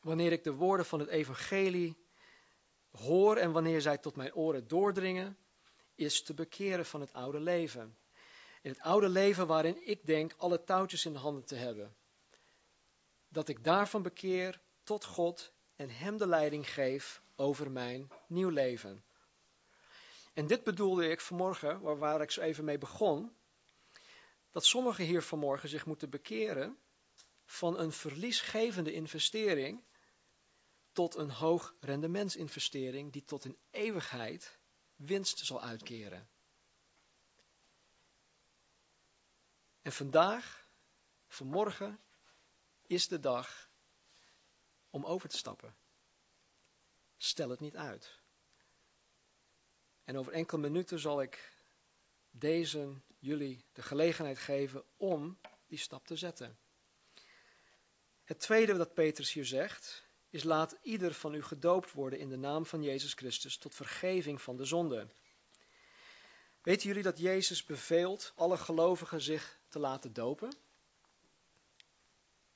wanneer 0.00 0.32
ik 0.32 0.44
de 0.44 0.52
woorden 0.52 0.86
van 0.86 1.00
het 1.00 1.08
evangelie 1.08 1.96
hoor 2.90 3.36
en 3.36 3.52
wanneer 3.52 3.80
zij 3.80 3.98
tot 3.98 4.16
mijn 4.16 4.34
oren 4.34 4.68
doordringen, 4.68 5.38
is 5.94 6.22
te 6.22 6.34
bekeren 6.34 6.86
van 6.86 7.00
het 7.00 7.12
oude 7.12 7.40
leven. 7.40 7.98
In 8.62 8.70
het 8.70 8.80
oude 8.80 9.08
leven 9.08 9.46
waarin 9.46 9.86
ik 9.86 10.06
denk 10.06 10.34
alle 10.36 10.64
touwtjes 10.64 11.04
in 11.04 11.12
de 11.12 11.18
handen 11.18 11.44
te 11.44 11.54
hebben. 11.54 11.96
Dat 13.28 13.48
ik 13.48 13.64
daarvan 13.64 14.02
bekeer 14.02 14.60
tot 14.82 15.04
God 15.04 15.52
en 15.76 15.90
Hem 15.90 16.16
de 16.16 16.26
leiding 16.26 16.70
geef 16.70 17.22
over 17.36 17.70
mijn 17.70 18.10
nieuw 18.26 18.48
leven. 18.48 19.04
En 20.38 20.46
dit 20.46 20.64
bedoelde 20.64 21.08
ik 21.08 21.20
vanmorgen, 21.20 21.80
waar, 21.80 21.98
waar 21.98 22.20
ik 22.20 22.30
zo 22.30 22.40
even 22.40 22.64
mee 22.64 22.78
begon, 22.78 23.36
dat 24.50 24.64
sommigen 24.64 25.04
hier 25.04 25.22
vanmorgen 25.22 25.68
zich 25.68 25.86
moeten 25.86 26.10
bekeren 26.10 26.78
van 27.44 27.78
een 27.78 27.92
verliesgevende 27.92 28.92
investering 28.92 29.84
tot 30.92 31.14
een 31.14 31.30
hoog 31.30 31.74
rendementsinvestering 31.80 33.12
die 33.12 33.24
tot 33.24 33.44
in 33.44 33.58
eeuwigheid 33.70 34.58
winst 34.96 35.38
zal 35.38 35.62
uitkeren. 35.62 36.28
En 39.82 39.92
vandaag, 39.92 40.68
vanmorgen, 41.28 42.00
is 42.86 43.08
de 43.08 43.20
dag 43.20 43.70
om 44.90 45.04
over 45.04 45.28
te 45.28 45.36
stappen. 45.36 45.76
Stel 47.16 47.48
het 47.48 47.60
niet 47.60 47.76
uit. 47.76 48.26
En 50.08 50.18
over 50.18 50.32
enkele 50.32 50.60
minuten 50.60 50.98
zal 50.98 51.22
ik 51.22 51.52
deze 52.30 52.94
jullie 53.18 53.64
de 53.72 53.82
gelegenheid 53.82 54.38
geven 54.38 54.84
om 54.96 55.38
die 55.66 55.78
stap 55.78 56.06
te 56.06 56.16
zetten. 56.16 56.58
Het 58.24 58.38
tweede 58.38 58.76
dat 58.76 58.94
Petrus 58.94 59.32
hier 59.32 59.44
zegt, 59.44 60.06
is 60.30 60.42
laat 60.42 60.76
ieder 60.82 61.14
van 61.14 61.34
u 61.34 61.42
gedoopt 61.42 61.92
worden 61.92 62.18
in 62.18 62.28
de 62.28 62.36
naam 62.36 62.66
van 62.66 62.82
Jezus 62.82 63.12
Christus 63.12 63.58
tot 63.58 63.74
vergeving 63.74 64.42
van 64.42 64.56
de 64.56 64.64
zonde. 64.64 65.08
Weten 66.62 66.86
jullie 66.86 67.02
dat 67.02 67.18
Jezus 67.18 67.64
beveelt 67.64 68.32
alle 68.36 68.56
gelovigen 68.56 69.20
zich 69.20 69.58
te 69.68 69.78
laten 69.78 70.12
dopen? 70.12 70.56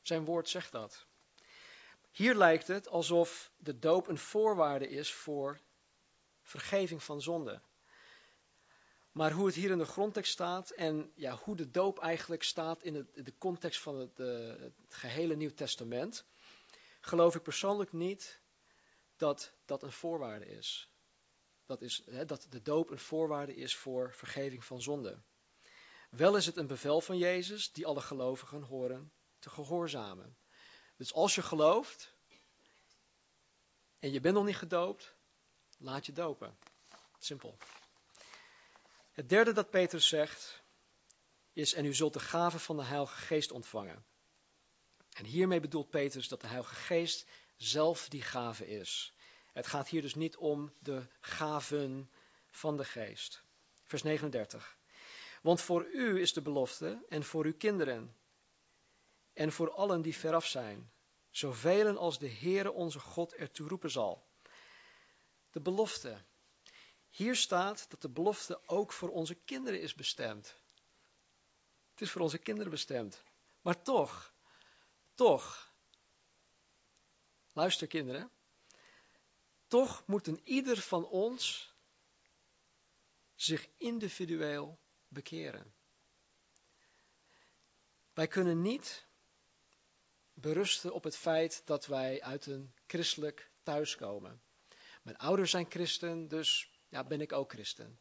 Zijn 0.02 0.24
woord 0.24 0.48
zegt 0.48 0.72
dat. 0.72 1.06
Hier 2.10 2.34
lijkt 2.34 2.66
het 2.66 2.88
alsof 2.88 3.50
de 3.56 3.78
doop 3.78 4.08
een 4.08 4.18
voorwaarde 4.18 4.88
is 4.88 5.12
voor 5.12 5.60
vergeving 6.52 7.02
van 7.02 7.22
zonde. 7.22 7.62
Maar 9.12 9.32
hoe 9.32 9.46
het 9.46 9.54
hier 9.54 9.70
in 9.70 9.78
de 9.78 9.84
grondtekst 9.84 10.32
staat 10.32 10.70
en 10.70 11.12
ja, 11.14 11.36
hoe 11.36 11.56
de 11.56 11.70
doop 11.70 11.98
eigenlijk 11.98 12.42
staat 12.42 12.82
in, 12.82 13.08
de 13.14 13.34
context 13.38 13.80
van 13.80 13.96
het, 13.96 14.18
uh, 14.18 14.48
het 14.60 14.94
gehele 14.94 15.36
Nieuw 15.36 15.54
Testament, 15.54 16.24
geloof 17.00 17.34
ik 17.34 17.42
persoonlijk 17.42 17.92
niet 17.92 18.40
dat 19.16 19.52
dat 19.64 19.82
een 19.82 19.92
voorwaarde 19.92 20.46
is. 20.46 20.90
Dat, 21.66 21.82
is 21.82 22.02
hè, 22.10 22.24
dat 22.24 22.46
de 22.50 22.62
doop 22.62 22.90
een 22.90 22.98
voorwaarde 22.98 23.54
is 23.54 23.76
voor 23.76 24.12
vergeving 24.12 24.64
van 24.64 24.82
zonde. 24.82 25.22
Wel 26.10 26.36
is 26.36 26.46
het 26.46 26.56
een 26.56 26.66
bevel 26.66 27.00
van 27.00 27.18
Jezus 27.18 27.72
die 27.72 27.86
alle 27.86 28.00
gelovigen 28.00 28.62
horen 28.62 29.12
te 29.38 29.50
gehoorzamen. 29.50 30.36
Dus 30.96 31.12
als 31.12 31.34
je 31.34 31.42
gelooft 31.42 32.14
en 33.98 34.12
je 34.12 34.20
bent 34.20 34.34
nog 34.34 34.44
niet 34.44 34.56
gedoopt, 34.56 35.14
laat 35.83 36.07
je 36.07 36.12
dopen. 36.12 36.57
Simpel. 37.18 37.57
Het 39.12 39.29
derde 39.29 39.53
dat 39.53 39.71
Petrus 39.71 40.09
zegt, 40.09 40.62
is 41.53 41.75
en 41.75 41.85
u 41.85 41.95
zult 41.95 42.12
de 42.12 42.21
gave 42.21 42.59
van 42.59 42.77
de 42.77 42.85
Heilige 42.85 43.16
Geest 43.16 43.51
ontvangen. 43.51 44.05
En 45.12 45.25
hiermee 45.25 45.61
bedoelt 45.61 45.90
Petrus 45.90 46.29
dat 46.29 46.40
de 46.40 46.47
Heilige 46.47 46.75
Geest 46.75 47.27
zelf 47.57 48.09
die 48.09 48.23
gave 48.23 48.66
is. 48.66 49.14
Het 49.53 49.66
gaat 49.66 49.88
hier 49.88 50.03
dus 50.03 50.14
niet 50.14 50.37
om 50.37 50.73
de 50.79 51.07
gaven 51.21 52.11
van 52.51 52.77
de 52.77 52.85
Geest. 52.85 53.45
Vers 53.83 54.03
39. 54.03 54.77
Want 55.42 55.61
voor 55.61 55.87
u 55.87 56.21
is 56.21 56.33
de 56.33 56.42
belofte 56.42 57.05
en 57.09 57.25
voor 57.25 57.45
uw 57.45 57.57
kinderen 57.57 58.16
en 59.33 59.53
voor 59.53 59.73
allen 59.73 60.03
die 60.03 60.16
veraf 60.16 60.47
zijn, 60.47 60.92
zoveel 61.31 61.97
als 61.97 62.18
de 62.18 62.29
Heere 62.29 62.73
onze 62.73 63.01
God 63.01 63.35
ertoe 63.35 63.68
roepen 63.68 63.90
zal. 63.90 64.31
De 65.52 65.60
belofte. 65.60 66.24
Hier 67.10 67.36
staat 67.36 67.90
dat 67.90 68.02
de 68.02 68.08
belofte 68.08 68.60
ook 68.66 68.92
voor 68.92 69.10
onze 69.10 69.34
kinderen 69.34 69.80
is 69.80 69.94
bestemd. 69.94 70.56
Het 71.90 72.00
is 72.00 72.10
voor 72.10 72.20
onze 72.20 72.38
kinderen 72.38 72.70
bestemd. 72.70 73.22
Maar 73.60 73.82
toch, 73.82 74.34
toch, 75.14 75.72
luister 77.52 77.86
kinderen, 77.86 78.30
toch 79.66 80.06
moeten 80.06 80.40
ieder 80.44 80.78
van 80.78 81.06
ons 81.06 81.74
zich 83.34 83.68
individueel 83.76 84.78
bekeren. 85.08 85.74
Wij 88.12 88.26
kunnen 88.26 88.62
niet 88.62 89.06
berusten 90.32 90.94
op 90.94 91.04
het 91.04 91.16
feit 91.16 91.62
dat 91.64 91.86
wij 91.86 92.22
uit 92.22 92.46
een 92.46 92.74
christelijk 92.86 93.50
thuis 93.62 93.96
komen. 93.96 94.42
Mijn 95.02 95.16
ouders 95.16 95.50
zijn 95.50 95.70
christen, 95.70 96.28
dus 96.28 96.70
ja, 96.88 97.04
ben 97.04 97.20
ik 97.20 97.32
ook 97.32 97.52
christen. 97.52 98.00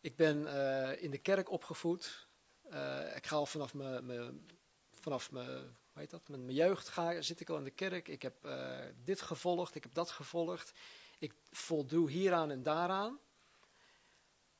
Ik 0.00 0.16
ben 0.16 0.42
uh, 0.42 1.02
in 1.02 1.10
de 1.10 1.18
kerk 1.18 1.50
opgevoed. 1.50 2.28
Uh, 2.70 3.16
ik 3.16 3.26
ga 3.26 3.36
al 3.36 3.46
vanaf 3.46 3.74
mijn, 3.74 4.46
vanaf 4.94 5.30
mijn, 5.30 5.76
weet 5.92 6.10
dat, 6.10 6.28
mijn, 6.28 6.50
jeugd 6.50 6.88
ga, 6.88 7.20
zit 7.20 7.40
ik 7.40 7.50
al 7.50 7.56
in 7.56 7.64
de 7.64 7.70
kerk. 7.70 8.08
Ik 8.08 8.22
heb 8.22 8.44
uh, 8.44 8.86
dit 9.04 9.20
gevolgd, 9.20 9.74
ik 9.74 9.82
heb 9.82 9.94
dat 9.94 10.10
gevolgd. 10.10 10.72
Ik 11.18 11.34
voldoe 11.50 12.10
hieraan 12.10 12.50
en 12.50 12.62
daaraan. 12.62 13.20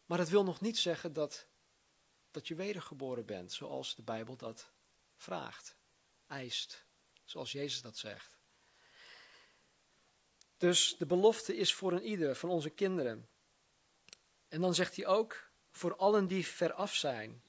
Maar 0.07 0.19
dat 0.19 0.29
wil 0.29 0.45
nog 0.45 0.61
niet 0.61 0.79
zeggen 0.79 1.13
dat, 1.13 1.47
dat 2.31 2.49
je 2.49 2.55
wedergeboren 2.55 3.27
bent, 3.27 3.53
zoals 3.53 3.95
de 3.95 4.03
Bijbel 4.03 4.37
dat 4.37 4.71
vraagt, 5.17 5.77
eist, 6.27 6.87
zoals 7.25 7.53
Jezus 7.53 7.81
dat 7.83 7.97
zegt. 7.97 8.36
Dus 10.57 10.97
de 10.97 11.07
belofte 11.07 11.57
is 11.57 11.75
voor 11.75 11.93
een 11.93 12.05
ieder 12.05 12.37
van 12.37 12.51
onze 12.51 12.71
kinderen. 12.71 13.29
En 14.49 14.61
dan 14.61 14.75
zegt 14.75 14.97
hij 14.97 15.07
ook 15.07 15.51
voor 15.71 15.97
allen 15.97 16.27
die 16.27 16.47
veraf 16.47 16.95
zijn. 16.95 17.43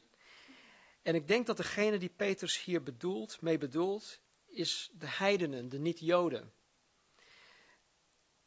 En 1.02 1.16
ik 1.16 1.28
denk 1.28 1.46
dat 1.46 1.58
degene 1.58 1.98
die 1.98 2.10
Petrus 2.10 2.64
hier 2.64 2.84
bedoelt, 2.84 3.42
mee 3.42 3.58
bedoelt, 3.58 4.20
is 4.46 4.90
de 4.94 5.08
heidenen, 5.08 5.70
de 5.70 5.80
niet-Joden. 5.80 6.54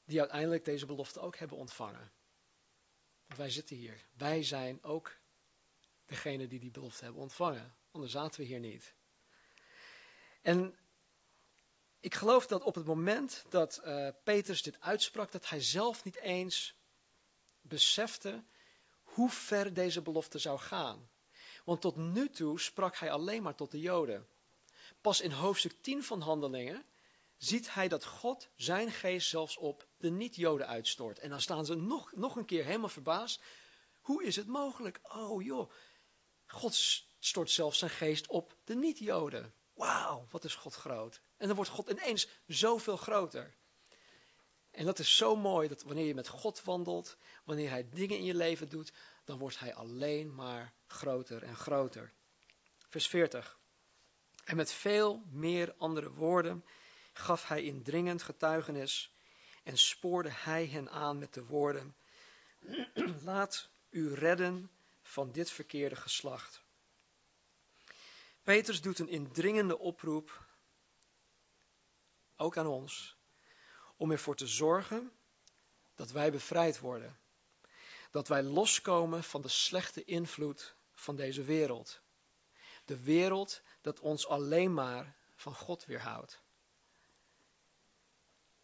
Die 0.05 0.21
uiteindelijk 0.21 0.65
deze 0.65 0.87
belofte 0.87 1.21
ook 1.21 1.37
hebben 1.37 1.57
ontvangen. 1.57 2.13
Want 3.27 3.39
wij 3.39 3.51
zitten 3.51 3.77
hier. 3.77 4.07
Wij 4.17 4.43
zijn 4.43 4.83
ook 4.83 5.19
degene 6.07 6.47
die 6.47 6.61
die 6.61 6.71
belofte 6.71 7.05
hebben 7.05 7.23
ontvangen. 7.23 7.75
Anders 7.91 8.13
zaten 8.13 8.41
we 8.41 8.47
hier 8.47 8.61
niet. 8.61 8.95
En 10.43 10.79
ik 12.01 12.15
geloof 12.15 12.47
dat 12.47 12.63
op 12.63 12.75
het 12.75 12.87
moment 12.87 13.45
dat 13.49 13.81
uh, 13.85 14.09
Petrus 14.25 14.63
dit 14.63 14.81
uitsprak, 14.81 15.33
dat 15.33 15.49
hij 15.49 15.61
zelf 15.61 16.05
niet 16.05 16.19
eens 16.19 16.75
besefte 17.61 18.45
hoe 19.03 19.31
ver 19.31 19.75
deze 19.75 20.03
belofte 20.03 20.39
zou 20.39 20.59
gaan. 20.59 21.11
Want 21.65 21.81
tot 21.81 21.97
nu 21.97 22.29
toe 22.29 22.61
sprak 22.61 22.97
hij 22.97 23.11
alleen 23.11 23.43
maar 23.43 23.55
tot 23.55 23.71
de 23.71 23.81
Joden. 23.81 24.27
Pas 25.01 25.21
in 25.21 25.31
hoofdstuk 25.31 25.83
10 25.83 26.03
van 26.05 26.21
Handelingen 26.21 26.85
ziet 27.37 27.75
hij 27.75 27.89
dat 27.89 28.05
God 28.05 28.49
zijn 28.57 28.91
geest 28.91 29.29
zelfs 29.29 29.57
op 29.57 29.87
de 29.97 30.11
niet-Joden 30.11 30.67
uitstort. 30.67 31.19
En 31.19 31.31
dan 31.31 31.41
staan 31.41 31.65
ze 31.65 31.75
nog, 31.75 32.13
nog 32.13 32.37
een 32.37 32.45
keer 32.45 32.65
helemaal 32.65 32.89
verbaasd. 32.89 33.43
Hoe 34.01 34.25
is 34.25 34.37
het 34.37 34.47
mogelijk? 34.47 35.01
Oh 35.03 35.43
joh, 35.43 35.71
God 36.47 36.75
stort 37.19 37.51
zelfs 37.51 37.79
zijn 37.79 37.91
geest 37.91 38.27
op 38.27 38.57
de 38.65 38.75
niet-Joden. 38.75 39.55
Wauw, 39.81 40.27
wat 40.31 40.45
is 40.45 40.55
God 40.55 40.75
groot. 40.75 41.21
En 41.37 41.47
dan 41.47 41.57
wordt 41.57 41.71
God 41.71 41.91
ineens 41.91 42.29
zoveel 42.47 42.97
groter. 42.97 43.55
En 44.71 44.85
dat 44.85 44.99
is 44.99 45.17
zo 45.17 45.37
mooi 45.37 45.69
dat 45.69 45.83
wanneer 45.83 46.07
je 46.07 46.15
met 46.15 46.29
God 46.29 46.63
wandelt, 46.65 47.17
wanneer 47.45 47.71
Hij 47.71 47.89
dingen 47.89 48.17
in 48.17 48.25
je 48.25 48.35
leven 48.35 48.69
doet, 48.69 48.93
dan 49.25 49.39
wordt 49.39 49.59
Hij 49.59 49.75
alleen 49.75 50.35
maar 50.35 50.73
groter 50.87 51.43
en 51.43 51.57
groter. 51.57 52.13
Vers 52.89 53.07
40. 53.07 53.59
En 54.45 54.57
met 54.57 54.73
veel 54.73 55.23
meer 55.31 55.75
andere 55.79 56.11
woorden 56.11 56.65
gaf 57.13 57.49
hij 57.49 57.63
indringend 57.63 58.23
getuigenis 58.23 59.15
en 59.63 59.79
spoorde 59.79 60.31
hij 60.31 60.67
hen 60.67 60.91
aan 60.91 61.19
met 61.19 61.35
de 61.35 61.45
woorden: 61.45 61.97
Laat 63.31 63.69
u 63.91 64.15
redden 64.15 64.71
van 65.03 65.33
dit 65.33 65.51
verkeerde 65.51 65.97
geslacht. 65.97 66.63
Petrus 68.51 68.81
doet 68.81 68.99
een 68.99 69.09
indringende 69.09 69.79
oproep, 69.79 70.47
ook 72.37 72.57
aan 72.57 72.67
ons, 72.67 73.17
om 73.97 74.11
ervoor 74.11 74.37
te 74.37 74.47
zorgen 74.47 75.13
dat 75.95 76.11
wij 76.11 76.31
bevrijd 76.31 76.79
worden. 76.79 77.19
Dat 78.11 78.29
wij 78.29 78.43
loskomen 78.43 79.25
van 79.25 79.43
de 79.43 79.49
slechte 79.49 80.05
invloed 80.05 80.75
van 80.93 81.17
deze 81.17 81.43
wereld. 81.43 82.01
De 82.85 83.03
wereld 83.03 83.63
dat 83.81 84.01
ons 84.01 84.27
alleen 84.27 84.75
maar 84.75 85.17
van 85.35 85.55
God 85.55 85.85
weerhoudt. 85.85 86.41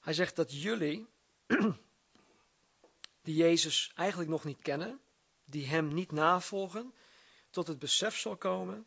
Hij 0.01 0.13
zegt 0.13 0.37
dat 0.37 0.63
jullie, 0.63 1.07
die 3.27 3.35
Jezus 3.35 3.93
eigenlijk 3.95 4.31
nog 4.31 4.45
niet 4.45 4.63
kennen, 4.63 5.01
die 5.45 5.67
Hem 5.67 5.95
niet 5.95 6.13
navolgen, 6.13 6.95
tot 7.51 7.67
het 7.67 7.79
besef 7.79 8.17
zal 8.19 8.37
komen 8.37 8.87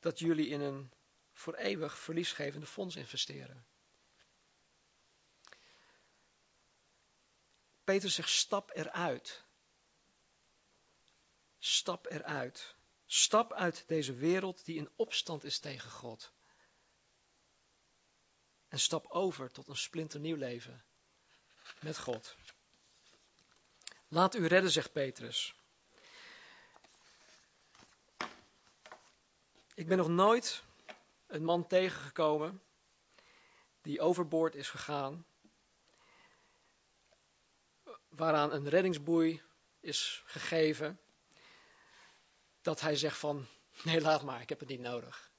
dat 0.00 0.18
jullie 0.18 0.48
in 0.48 0.60
een 0.60 0.92
voor 1.32 1.54
eeuwig 1.54 1.98
verliesgevende 1.98 2.66
fonds 2.66 2.96
investeren. 2.96 3.66
Peter 7.84 8.10
zegt: 8.10 8.28
stap 8.28 8.70
eruit. 8.74 9.44
Stap 11.58 12.06
eruit. 12.06 12.74
Stap 13.06 13.52
uit 13.52 13.84
deze 13.86 14.14
wereld 14.14 14.64
die 14.64 14.76
in 14.76 14.90
opstand 14.96 15.44
is 15.44 15.58
tegen 15.58 15.90
God. 15.90 16.32
En 18.68 18.80
stap 18.80 19.06
over 19.06 19.52
tot 19.52 19.68
een 19.68 19.76
splinternieuw 19.76 20.36
leven 20.36 20.84
met 21.80 21.98
God. 21.98 22.36
Laat 24.08 24.34
u 24.34 24.46
redden, 24.46 24.70
zegt 24.70 24.92
Petrus. 24.92 25.54
Ik 29.80 29.86
ben 29.86 29.98
nog 29.98 30.08
nooit 30.08 30.62
een 31.26 31.44
man 31.44 31.66
tegengekomen 31.66 32.62
die 33.82 34.00
overboord 34.00 34.54
is 34.54 34.68
gegaan, 34.68 35.26
waaraan 38.08 38.52
een 38.52 38.68
reddingsboei 38.68 39.42
is 39.80 40.22
gegeven, 40.26 41.00
dat 42.60 42.80
hij 42.80 42.96
zegt 42.96 43.18
van, 43.18 43.46
nee 43.84 44.00
laat 44.00 44.22
maar, 44.22 44.40
ik 44.40 44.48
heb 44.48 44.60
het 44.60 44.68
niet 44.68 44.80
nodig. 44.80 45.30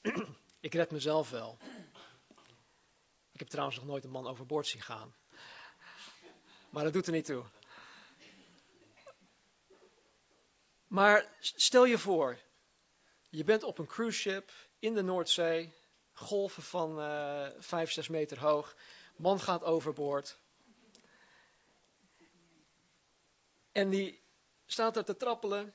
ik 0.60 0.74
red 0.74 0.90
mezelf 0.90 1.30
wel. 1.30 1.58
Ik 3.32 3.38
heb 3.38 3.48
trouwens 3.48 3.76
nog 3.78 3.86
nooit 3.86 4.04
een 4.04 4.10
man 4.10 4.26
overboord 4.26 4.66
zien 4.66 4.82
gaan. 4.82 5.14
Maar 6.70 6.84
dat 6.84 6.92
doet 6.92 7.06
er 7.06 7.12
niet 7.12 7.24
toe. 7.24 7.44
Maar 10.86 11.36
stel 11.40 11.84
je 11.84 11.98
voor, 11.98 12.38
je 13.30 13.44
bent 13.44 13.62
op 13.62 13.78
een 13.78 13.86
cruise 13.86 14.18
ship 14.18 14.52
in 14.78 14.94
de 14.94 15.02
Noordzee, 15.02 15.72
golven 16.12 16.62
van 16.62 17.00
uh, 17.00 17.48
5, 17.58 17.90
6 17.90 18.08
meter 18.08 18.40
hoog, 18.40 18.76
man 19.16 19.40
gaat 19.40 19.62
overboord. 19.62 20.38
En 23.72 23.90
die 23.90 24.22
staat 24.66 24.96
er 24.96 25.04
te 25.04 25.16
trappelen 25.16 25.74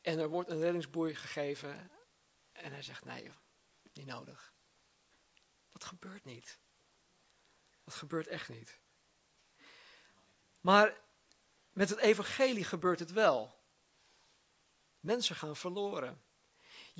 en 0.00 0.18
er 0.18 0.28
wordt 0.28 0.50
een 0.50 0.60
reddingsboei 0.60 1.14
gegeven 1.14 1.90
en 2.52 2.72
hij 2.72 2.82
zegt 2.82 3.04
nee, 3.04 3.30
niet 3.92 4.06
nodig. 4.06 4.52
Dat 5.72 5.84
gebeurt 5.84 6.24
niet. 6.24 6.58
Dat 7.84 7.94
gebeurt 7.94 8.26
echt 8.26 8.48
niet. 8.48 8.78
Maar 10.60 11.00
met 11.72 11.88
het 11.88 11.98
evangelie 11.98 12.64
gebeurt 12.64 12.98
het 12.98 13.12
wel. 13.12 13.58
Mensen 15.00 15.36
gaan 15.36 15.56
verloren. 15.56 16.22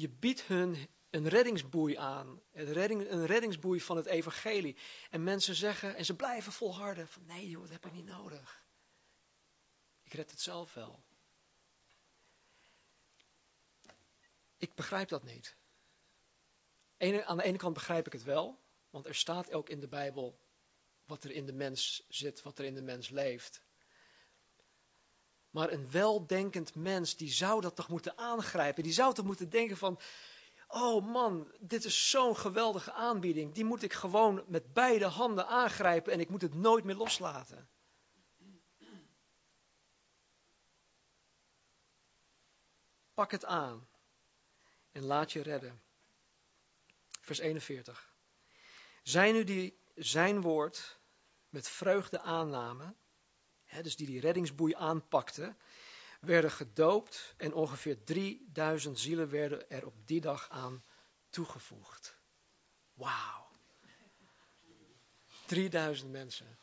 Je 0.00 0.08
biedt 0.08 0.42
hun 0.42 0.88
een 1.10 1.28
reddingsboei 1.28 1.96
aan. 1.96 2.42
Een, 2.52 2.72
redding, 2.72 3.10
een 3.10 3.26
reddingsboei 3.26 3.80
van 3.80 3.96
het 3.96 4.06
evangelie. 4.06 4.76
En 5.10 5.22
mensen 5.22 5.54
zeggen, 5.54 5.96
en 5.96 6.04
ze 6.04 6.14
blijven 6.14 6.52
volharden, 6.52 7.08
van 7.08 7.26
nee 7.26 7.48
joh, 7.48 7.60
dat 7.60 7.70
heb 7.70 7.86
ik 7.86 7.92
niet 7.92 8.06
nodig. 8.06 8.64
Ik 10.02 10.12
red 10.12 10.30
het 10.30 10.40
zelf 10.40 10.74
wel. 10.74 11.02
Ik 14.56 14.74
begrijp 14.74 15.08
dat 15.08 15.22
niet. 15.22 15.56
aan 16.98 17.36
de 17.36 17.42
ene 17.42 17.58
kant 17.58 17.74
begrijp 17.74 18.06
ik 18.06 18.12
het 18.12 18.22
wel, 18.22 18.58
want 18.90 19.06
er 19.06 19.14
staat 19.14 19.52
ook 19.52 19.68
in 19.68 19.80
de 19.80 19.88
Bijbel 19.88 20.38
wat 21.04 21.24
er 21.24 21.30
in 21.30 21.46
de 21.46 21.52
mens 21.52 22.04
zit, 22.08 22.42
wat 22.42 22.58
er 22.58 22.64
in 22.64 22.74
de 22.74 22.82
mens 22.82 23.08
leeft. 23.08 23.62
Maar 25.50 25.72
een 25.72 25.90
weldenkend 25.90 26.74
mens, 26.74 27.16
die 27.16 27.32
zou 27.32 27.60
dat 27.60 27.76
toch 27.76 27.88
moeten 27.88 28.18
aangrijpen. 28.18 28.82
Die 28.82 28.92
zou 28.92 29.14
toch 29.14 29.24
moeten 29.24 29.50
denken 29.50 29.76
van, 29.76 30.00
oh 30.68 31.06
man, 31.06 31.52
dit 31.60 31.84
is 31.84 32.10
zo'n 32.10 32.36
geweldige 32.36 32.92
aanbieding. 32.92 33.54
Die 33.54 33.64
moet 33.64 33.82
ik 33.82 33.92
gewoon 33.92 34.44
met 34.46 34.72
beide 34.72 35.06
handen 35.06 35.46
aangrijpen 35.46 36.12
en 36.12 36.20
ik 36.20 36.28
moet 36.28 36.42
het 36.42 36.54
nooit 36.54 36.84
meer 36.84 36.96
loslaten. 36.96 37.68
Pak 43.14 43.30
het 43.30 43.44
aan 43.44 43.88
en 44.92 45.04
laat 45.04 45.32
je 45.32 45.42
redden. 45.42 45.82
Vers 47.20 47.38
41. 47.38 48.14
Zij 49.02 49.32
nu 49.32 49.44
die 49.44 49.80
zijn 49.94 50.40
woord 50.40 50.98
met 51.48 51.68
vreugde 51.68 52.20
aannamen, 52.20 52.96
hè, 53.70 53.82
dus 53.82 53.96
die 53.96 54.06
die 54.06 54.20
reddingsboei 54.20 54.74
aanpakten, 54.74 55.56
werden 56.20 56.50
gedoopt 56.50 57.34
en 57.36 57.54
ongeveer 57.54 58.04
3000 58.04 58.98
zielen 58.98 59.30
werden 59.30 59.70
er 59.70 59.86
op 59.86 59.94
die 60.04 60.20
dag 60.20 60.48
aan 60.50 60.84
toegevoegd. 61.30 62.16
Wauw. 62.94 63.48
3000 65.46 66.10
mensen 66.10 66.58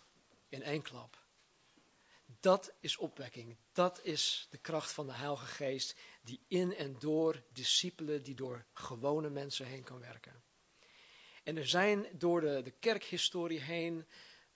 in 0.49 0.63
één 0.63 0.81
klap. 0.81 1.25
Dat 2.39 2.73
is 2.79 2.97
opwekking. 2.97 3.57
Dat 3.71 3.99
is 4.03 4.47
de 4.49 4.57
kracht 4.57 4.91
van 4.91 5.07
de 5.07 5.13
Heilige 5.13 5.45
Geest 5.45 5.95
die 6.21 6.41
in 6.47 6.75
en 6.75 6.99
door 6.99 7.43
discipelen, 7.53 8.23
die 8.23 8.35
door 8.35 8.65
gewone 8.73 9.29
mensen 9.29 9.65
heen 9.65 9.83
kan 9.83 9.99
werken. 9.99 10.43
En 11.43 11.57
er 11.57 11.67
zijn 11.67 12.07
door 12.13 12.41
de, 12.41 12.61
de 12.61 12.71
kerkhistorie 12.71 13.61
heen 13.61 14.07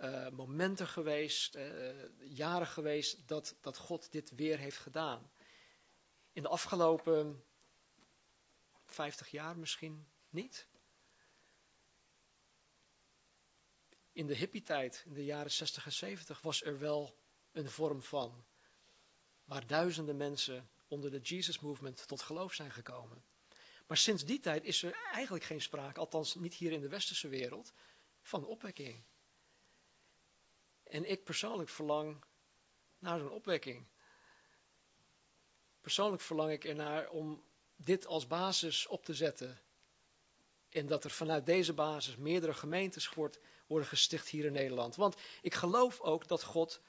uh, 0.01 0.29
momenten 0.29 0.87
geweest, 0.87 1.55
uh, 1.55 1.93
jaren 2.19 2.67
geweest, 2.67 3.27
dat, 3.27 3.55
dat 3.61 3.77
God 3.77 4.11
dit 4.11 4.35
weer 4.35 4.57
heeft 4.57 4.77
gedaan. 4.77 5.31
In 6.31 6.41
de 6.41 6.49
afgelopen 6.49 7.43
50 8.85 9.27
jaar 9.27 9.57
misschien 9.57 10.07
niet. 10.29 10.67
In 14.11 14.27
de 14.27 14.35
hippietijd, 14.35 15.03
in 15.05 15.13
de 15.13 15.25
jaren 15.25 15.51
60 15.51 15.85
en 15.85 15.93
70, 15.93 16.41
was 16.41 16.63
er 16.63 16.79
wel 16.79 17.17
een 17.51 17.69
vorm 17.69 18.01
van. 18.01 18.45
Waar 19.43 19.67
duizenden 19.67 20.17
mensen 20.17 20.69
onder 20.87 21.11
de 21.11 21.19
Jesus 21.19 21.59
Movement 21.59 22.07
tot 22.07 22.21
geloof 22.21 22.53
zijn 22.53 22.71
gekomen. 22.71 23.23
Maar 23.87 23.97
sinds 23.97 24.25
die 24.25 24.39
tijd 24.39 24.63
is 24.63 24.83
er 24.83 25.09
eigenlijk 25.11 25.43
geen 25.43 25.61
sprake, 25.61 25.99
althans 25.99 26.35
niet 26.35 26.53
hier 26.53 26.71
in 26.71 26.81
de 26.81 26.89
westerse 26.89 27.27
wereld, 27.27 27.73
van 28.21 28.45
opwekking. 28.45 29.03
En 30.91 31.09
ik 31.09 31.23
persoonlijk 31.23 31.69
verlang 31.69 32.23
naar 32.99 33.19
zo'n 33.19 33.31
opwekking. 33.31 33.87
Persoonlijk 35.81 36.21
verlang 36.21 36.51
ik 36.51 36.65
ernaar 36.65 37.09
om 37.09 37.43
dit 37.75 38.05
als 38.05 38.27
basis 38.27 38.87
op 38.87 39.05
te 39.05 39.13
zetten. 39.13 39.61
En 40.69 40.87
dat 40.87 41.03
er 41.03 41.11
vanuit 41.11 41.45
deze 41.45 41.73
basis 41.73 42.15
meerdere 42.15 42.53
gemeentes 42.53 43.13
worden 43.67 43.87
gesticht 43.87 44.27
hier 44.27 44.45
in 44.45 44.51
Nederland. 44.51 44.95
Want 44.95 45.15
ik 45.41 45.53
geloof 45.53 45.99
ook 46.01 46.27
dat 46.27 46.43
God 46.43 46.81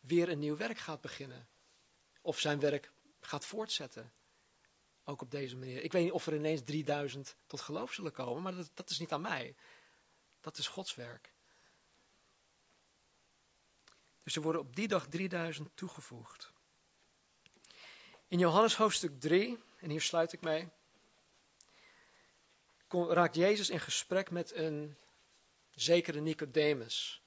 weer 0.00 0.28
een 0.28 0.38
nieuw 0.38 0.56
werk 0.56 0.78
gaat 0.78 1.00
beginnen. 1.00 1.48
Of 2.20 2.38
zijn 2.38 2.60
werk 2.60 2.92
gaat 3.20 3.46
voortzetten. 3.46 4.12
Ook 5.04 5.22
op 5.22 5.30
deze 5.30 5.56
manier. 5.56 5.82
Ik 5.82 5.92
weet 5.92 6.02
niet 6.04 6.12
of 6.12 6.26
er 6.26 6.34
ineens 6.34 6.62
3000 6.62 7.36
tot 7.46 7.60
geloof 7.60 7.92
zullen 7.92 8.12
komen, 8.12 8.42
maar 8.42 8.54
dat, 8.54 8.70
dat 8.74 8.90
is 8.90 8.98
niet 8.98 9.12
aan 9.12 9.20
mij. 9.20 9.56
Dat 10.40 10.58
is 10.58 10.68
Gods 10.68 10.94
werk. 10.94 11.32
Dus 14.22 14.36
er 14.36 14.42
worden 14.42 14.60
op 14.60 14.76
die 14.76 14.88
dag 14.88 15.06
3000 15.06 15.76
toegevoegd. 15.76 16.52
In 18.28 18.38
Johannes 18.38 18.76
hoofdstuk 18.76 19.20
3, 19.20 19.58
en 19.78 19.90
hier 19.90 20.00
sluit 20.00 20.32
ik 20.32 20.40
mee, 20.40 20.68
raakt 22.88 23.34
Jezus 23.34 23.70
in 23.70 23.80
gesprek 23.80 24.30
met 24.30 24.54
een 24.54 24.96
zekere 25.70 26.20
Nicodemus. 26.20 27.22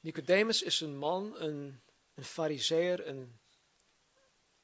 Nicodemus 0.00 0.62
is 0.62 0.80
een 0.80 0.96
man, 0.96 1.40
een, 1.40 1.80
een 2.14 2.24
fariseer, 2.24 3.06
een 3.06 3.40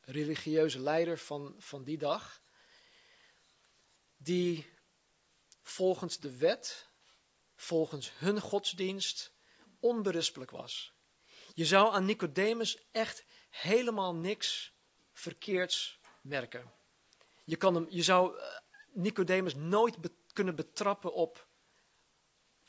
religieuze 0.00 0.80
leider 0.80 1.18
van, 1.18 1.54
van 1.58 1.84
die 1.84 1.98
dag, 1.98 2.40
die 4.16 4.66
volgens 5.62 6.18
de 6.18 6.36
wet, 6.36 6.88
volgens 7.54 8.12
hun 8.18 8.40
godsdienst, 8.40 9.32
onberispelijk 9.86 10.50
was. 10.50 10.94
Je 11.54 11.64
zou 11.64 11.92
aan 11.92 12.04
Nicodemus 12.04 12.78
echt 12.90 13.24
helemaal 13.50 14.14
niks 14.14 14.72
verkeerds 15.12 16.00
merken. 16.20 16.72
Je, 17.44 17.56
kan 17.56 17.74
hem, 17.74 17.86
je 17.90 18.02
zou 18.02 18.38
eh, 18.38 18.58
Nicodemus 18.92 19.54
nooit 19.54 19.96
kunnen 20.32 20.56
betrappen 20.56 21.12
op, 21.12 21.48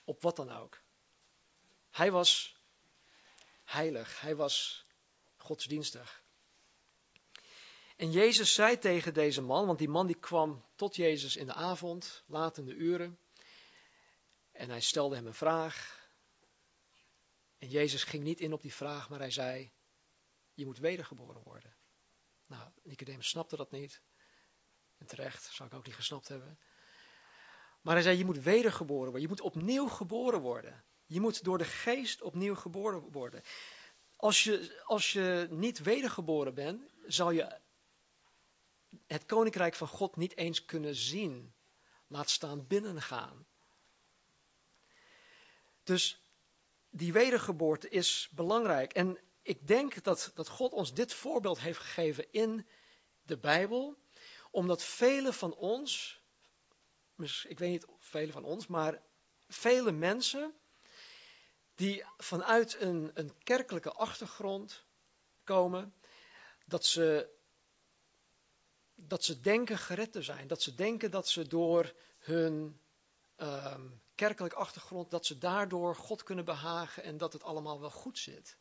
op 0.03 0.21
wat 0.21 0.35
dan 0.35 0.51
ook. 0.51 0.81
Hij 1.91 2.11
was 2.11 2.61
heilig, 3.63 4.21
hij 4.21 4.35
was 4.35 4.85
godsdienstig. 5.37 6.23
En 7.95 8.11
Jezus 8.11 8.53
zei 8.53 8.77
tegen 8.77 9.13
deze 9.13 9.41
man, 9.41 9.65
want 9.65 9.77
die 9.79 9.89
man 9.89 10.07
die 10.07 10.19
kwam 10.19 10.65
tot 10.75 10.95
Jezus 10.95 11.35
in 11.35 11.45
de 11.45 11.53
avond, 11.53 12.23
laat 12.27 12.57
in 12.57 12.65
de 12.65 12.73
uren. 12.73 13.19
En 14.51 14.69
hij 14.69 14.81
stelde 14.81 15.15
hem 15.15 15.27
een 15.27 15.33
vraag. 15.33 16.06
En 17.57 17.69
Jezus 17.69 18.03
ging 18.03 18.23
niet 18.23 18.39
in 18.39 18.53
op 18.53 18.61
die 18.61 18.73
vraag, 18.73 19.09
maar 19.09 19.19
hij 19.19 19.31
zei, 19.31 19.71
je 20.53 20.65
moet 20.65 20.77
wedergeboren 20.77 21.43
worden. 21.43 21.75
Nou, 22.45 22.71
Nicodemus 22.83 23.29
snapte 23.29 23.55
dat 23.55 23.71
niet. 23.71 24.01
En 24.97 25.05
terecht, 25.05 25.43
zou 25.43 25.69
ik 25.69 25.75
ook 25.75 25.85
niet 25.85 25.95
gesnapt 25.95 26.27
hebben. 26.27 26.59
Maar 27.81 27.93
hij 27.93 28.03
zei, 28.03 28.17
je 28.17 28.25
moet 28.25 28.43
wedergeboren 28.43 29.03
worden. 29.03 29.21
Je 29.21 29.27
moet 29.27 29.41
opnieuw 29.41 29.87
geboren 29.87 30.41
worden. 30.41 30.85
Je 31.05 31.19
moet 31.19 31.43
door 31.43 31.57
de 31.57 31.65
geest 31.65 32.21
opnieuw 32.21 32.55
geboren 32.55 33.11
worden. 33.11 33.43
Als 34.15 34.43
je, 34.43 34.81
als 34.83 35.13
je 35.13 35.47
niet 35.49 35.79
wedergeboren 35.79 36.53
bent, 36.53 36.93
zal 37.05 37.31
je 37.31 37.59
het 39.07 39.25
koninkrijk 39.25 39.75
van 39.75 39.87
God 39.87 40.15
niet 40.15 40.37
eens 40.37 40.65
kunnen 40.65 40.95
zien. 40.95 41.55
Laat 42.07 42.29
staan 42.29 42.67
binnengaan. 42.67 43.47
Dus 45.83 46.26
die 46.97 47.13
wedergeboorte 47.13 47.89
is 47.89 48.29
belangrijk. 48.31 48.93
En 48.93 49.19
ik 49.41 49.67
denk 49.67 50.03
dat, 50.03 50.31
dat 50.33 50.47
God 50.47 50.71
ons 50.71 50.93
dit 50.93 51.13
voorbeeld 51.13 51.59
heeft 51.59 51.79
gegeven 51.79 52.31
in 52.31 52.67
de 53.23 53.37
Bijbel, 53.37 53.97
omdat 54.51 54.83
vele 54.83 55.33
van 55.33 55.55
ons, 55.55 56.21
ik 57.47 57.59
weet 57.59 57.69
niet 57.69 57.85
of 57.85 58.05
vele 58.05 58.31
van 58.31 58.43
ons, 58.43 58.67
maar 58.67 59.01
vele 59.47 59.91
mensen 59.91 60.53
die 61.75 62.03
vanuit 62.17 62.81
een, 62.81 63.11
een 63.13 63.43
kerkelijke 63.43 63.91
achtergrond 63.91 64.85
komen, 65.43 65.93
dat 66.65 66.85
ze, 66.85 67.29
dat 68.95 69.23
ze 69.23 69.39
denken 69.39 69.77
gered 69.77 70.11
te 70.11 70.21
zijn. 70.21 70.47
Dat 70.47 70.61
ze 70.61 70.75
denken 70.75 71.11
dat 71.11 71.29
ze 71.29 71.47
door 71.47 71.93
hun 72.17 72.81
um, 73.37 74.01
kerkelijk 74.17 74.53
achtergrond, 74.53 75.11
dat 75.11 75.25
ze 75.25 75.37
daardoor 75.37 75.95
God 75.95 76.23
kunnen 76.23 76.45
behagen 76.45 77.03
en 77.03 77.17
dat 77.17 77.33
het 77.33 77.43
allemaal 77.43 77.79
wel 77.79 77.91
goed 77.91 78.17
zit. 78.17 78.57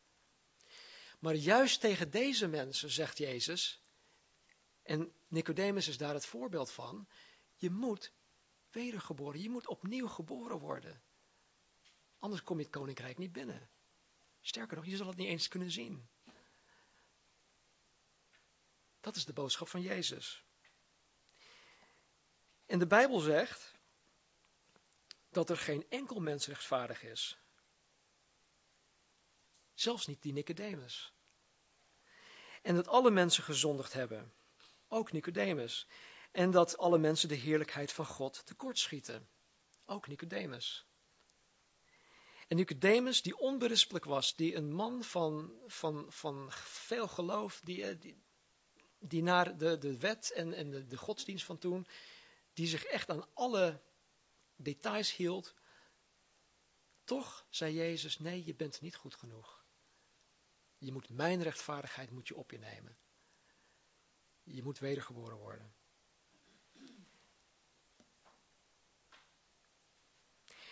Maar 1.19 1.35
juist 1.35 1.81
tegen 1.81 2.11
deze 2.11 2.47
mensen 2.47 2.91
zegt 2.91 3.19
Jezus, 3.19 3.83
en 4.83 5.13
Nicodemus 5.29 5.89
is 5.89 5.97
daar 5.97 6.15
het 6.15 6.27
voorbeeld 6.27 6.71
van, 6.71 7.09
je 7.55 7.71
moet 7.71 8.13
wedergeboren, 8.71 9.41
je 9.41 9.51
moet 9.51 9.67
opnieuw 9.67 10.09
geboren 10.09 10.59
worden. 10.59 11.03
Anders 12.19 12.43
kom 12.43 12.57
je 12.57 12.63
het 12.63 12.73
koninkrijk 12.73 13.19
niet 13.19 13.33
binnen. 13.33 13.71
Sterker 14.41 14.77
nog, 14.77 14.87
je 14.87 14.97
zal 14.97 15.07
het 15.07 15.17
niet 15.17 15.29
eens 15.29 15.49
kunnen 15.49 15.71
zien. 15.71 16.09
Dat 19.01 19.17
is 19.17 19.25
de 19.25 19.33
boodschap 19.33 19.69
van 19.69 19.81
Jezus. 19.81 20.45
En 22.67 22.79
de 22.79 22.87
Bijbel 22.87 23.21
zegt 23.21 23.76
dat 25.37 25.51
er 25.51 25.57
geen 25.57 25.87
enkel 25.89 26.21
mens 26.21 26.47
rechtvaardig 26.47 27.03
is. 27.03 27.39
Zelfs 29.75 30.07
niet 30.07 30.23
die 30.23 30.33
Nicodemus. 30.33 31.13
En 32.63 32.75
dat 32.75 32.89
alle 32.89 33.11
mensen 33.11 33.43
gezondigd 33.43 33.93
hebben. 33.93 34.33
Ook 34.89 35.13
Nicodemus. 35.13 35.87
En 36.33 36.51
dat 36.51 36.79
alle 36.79 36.99
mensen 36.99 37.29
de 37.29 37.35
heerlijkheid 37.35 37.93
van 37.93 38.07
God 38.07 38.47
tekortschieten. 38.47 39.29
Ook 39.85 40.07
Nicodemus. 40.07 40.87
En 42.49 42.57
Nicodemus, 42.57 43.23
die 43.23 43.39
onberispelijk 43.39 44.05
was, 44.05 44.35
die 44.35 44.55
een 44.55 44.73
man 44.73 45.05
van, 45.05 45.53
van, 45.67 46.13
van 46.13 46.53
veel 46.53 47.09
geloof, 47.09 47.61
die, 47.65 47.85
eh, 47.85 48.01
die, 48.01 48.23
die 48.99 49.23
naar 49.23 49.57
de, 49.59 49.79
de 49.79 49.99
wet 49.99 50.31
en, 50.31 50.53
en 50.53 50.71
de, 50.71 50.87
de 50.87 50.97
godsdienst 50.97 51.45
van 51.45 51.59
toen, 51.59 51.87
die 52.53 52.67
zich 52.67 52.85
echt 52.85 53.11
aan 53.11 53.35
alle 53.35 53.81
details 54.57 55.17
hield, 55.17 55.55
toch 57.05 57.47
zei 57.51 57.75
Jezus, 57.75 58.19
nee, 58.19 58.45
je 58.45 58.55
bent 58.55 58.81
niet 58.81 58.97
goed 58.97 59.15
genoeg. 59.15 59.65
Je 60.79 60.93
moet 60.93 61.09
mijn 61.09 61.43
rechtvaardigheid 61.43 62.11
moet 62.11 62.29
je 62.29 62.37
op 62.37 62.51
je 62.51 62.59
nemen. 62.59 62.99
Je 64.43 64.63
moet 64.63 64.79
wedergeboren 64.79 65.37
worden. 65.37 65.75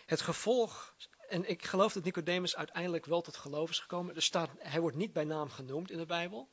Het 0.07 0.21
gevolg, 0.21 0.97
en 1.29 1.49
ik 1.49 1.65
geloof 1.65 1.93
dat 1.93 2.05
Nicodemus 2.05 2.57
uiteindelijk 2.57 3.05
wel 3.05 3.21
tot 3.21 3.37
geloof 3.37 3.71
is 3.71 3.79
gekomen. 3.79 4.15
Er 4.15 4.23
staat, 4.23 4.51
hij 4.59 4.81
wordt 4.81 4.97
niet 4.97 5.13
bij 5.13 5.25
naam 5.25 5.49
genoemd 5.49 5.91
in 5.91 5.99
de 5.99 6.07
Bijbel. 6.07 6.49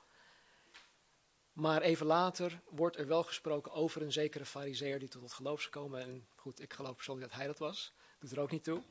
Maar 1.53 1.81
even 1.81 2.05
later 2.05 2.61
wordt 2.69 2.97
er 2.97 3.07
wel 3.07 3.23
gesproken 3.23 3.71
over 3.71 4.01
een 4.01 4.11
zekere 4.11 4.45
fariseer 4.45 4.99
die 4.99 5.09
tot 5.09 5.21
het 5.21 5.33
geloof 5.33 5.59
is 5.59 5.65
gekomen. 5.65 6.01
En 6.01 6.27
goed, 6.35 6.59
ik 6.59 6.73
geloof 6.73 6.95
persoonlijk 6.95 7.29
dat 7.29 7.37
hij 7.37 7.47
dat 7.47 7.57
was. 7.57 7.93
Doet 8.19 8.31
er 8.31 8.39
ook 8.39 8.51
niet 8.51 8.63
toe. 8.63 8.83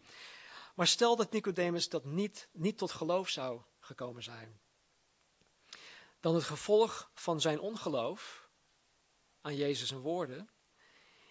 Maar 0.74 0.86
stel 0.86 1.16
dat 1.16 1.32
Nicodemus 1.32 1.88
dat 1.88 2.04
niet, 2.04 2.48
niet 2.52 2.78
tot 2.78 2.92
geloof 2.92 3.28
zou 3.28 3.62
gekomen 3.80 4.22
zijn. 4.22 4.60
Dan 6.20 6.34
het 6.34 6.44
gevolg 6.44 7.10
van 7.14 7.40
zijn 7.40 7.60
ongeloof 7.60 8.48
aan 9.40 9.56
Jezus' 9.56 9.90
woorden 9.90 10.50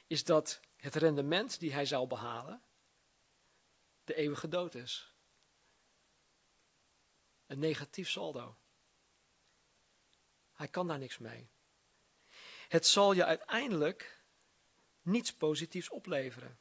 is 0.07 0.23
dat 0.23 0.59
het 0.75 0.95
rendement 0.95 1.59
die 1.59 1.73
hij 1.73 1.85
zou 1.85 2.07
behalen 2.07 2.61
de 4.03 4.15
eeuwige 4.15 4.47
dood 4.47 4.75
is. 4.75 5.13
Een 7.47 7.59
negatief 7.59 8.09
saldo. 8.09 8.57
Hij 10.59 10.67
kan 10.67 10.87
daar 10.87 10.99
niks 10.99 11.17
mee. 11.17 11.49
Het 12.67 12.87
zal 12.87 13.13
je 13.13 13.25
uiteindelijk 13.25 14.23
niets 15.01 15.33
positiefs 15.33 15.89
opleveren. 15.89 16.59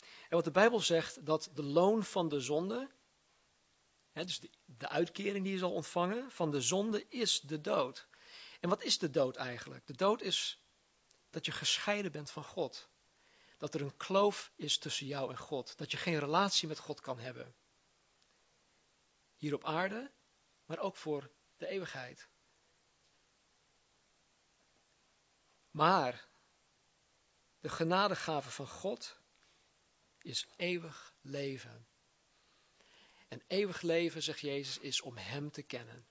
En 0.00 0.36
wat 0.36 0.44
de 0.44 0.50
Bijbel 0.50 0.80
zegt, 0.80 1.26
dat 1.26 1.50
de 1.54 1.62
loon 1.62 2.04
van 2.04 2.28
de 2.28 2.40
zonde, 2.40 2.90
hè, 4.12 4.24
dus 4.24 4.40
de, 4.40 4.50
de 4.64 4.88
uitkering 4.88 5.44
die 5.44 5.52
je 5.52 5.58
zal 5.58 5.72
ontvangen 5.72 6.30
van 6.30 6.50
de 6.50 6.60
zonde, 6.60 7.08
is 7.08 7.40
de 7.40 7.60
dood. 7.60 8.08
En 8.60 8.68
wat 8.68 8.82
is 8.82 8.98
de 8.98 9.10
dood 9.10 9.36
eigenlijk? 9.36 9.86
De 9.86 9.96
dood 9.96 10.22
is 10.22 10.60
dat 11.30 11.46
je 11.46 11.52
gescheiden 11.52 12.12
bent 12.12 12.30
van 12.30 12.44
God. 12.44 12.88
Dat 13.58 13.74
er 13.74 13.80
een 13.80 13.96
kloof 13.96 14.52
is 14.56 14.78
tussen 14.78 15.06
jou 15.06 15.30
en 15.30 15.38
God. 15.38 15.78
Dat 15.78 15.90
je 15.90 15.96
geen 15.96 16.18
relatie 16.18 16.68
met 16.68 16.78
God 16.78 17.00
kan 17.00 17.18
hebben. 17.18 17.54
Hier 19.36 19.54
op 19.54 19.64
aarde, 19.64 20.10
maar 20.64 20.78
ook 20.78 20.96
voor 20.96 21.30
de 21.56 21.66
eeuwigheid. 21.66 22.32
Maar 25.74 26.28
de 27.60 27.68
genadegave 27.68 28.50
van 28.50 28.68
God 28.68 29.20
is 30.18 30.46
eeuwig 30.56 31.14
leven. 31.20 31.86
En 33.28 33.42
eeuwig 33.46 33.80
leven, 33.80 34.22
zegt 34.22 34.40
Jezus, 34.40 34.78
is 34.78 35.00
om 35.00 35.16
Hem 35.16 35.50
te 35.50 35.62
kennen. 35.62 36.06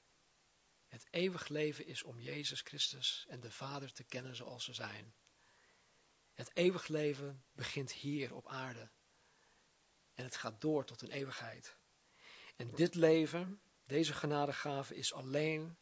Het 0.88 1.08
eeuwig 1.10 1.48
leven 1.48 1.86
is 1.86 2.04
om 2.04 2.20
Jezus 2.20 2.62
Christus 2.62 3.26
en 3.30 3.40
de 3.40 3.52
Vader 3.52 3.94
te 3.94 4.04
kennen 4.04 4.36
zoals 4.36 4.64
ze 4.64 4.74
zijn. 4.74 5.16
Het 6.34 6.52
eeuwig 6.56 6.88
leven 6.88 7.46
begint 7.52 7.92
hier 7.92 8.34
op 8.36 8.48
aarde. 8.48 8.90
En 10.14 10.24
het 10.24 10.36
gaat 10.36 10.62
door 10.62 10.86
tot 10.86 11.02
een 11.02 11.12
eeuwigheid. 11.12 11.78
En 12.56 12.72
dit 12.72 12.96
leven, 12.96 13.62
deze 13.86 14.14
genadegave, 14.14 14.96
is 14.96 15.14
alleen 15.14 15.78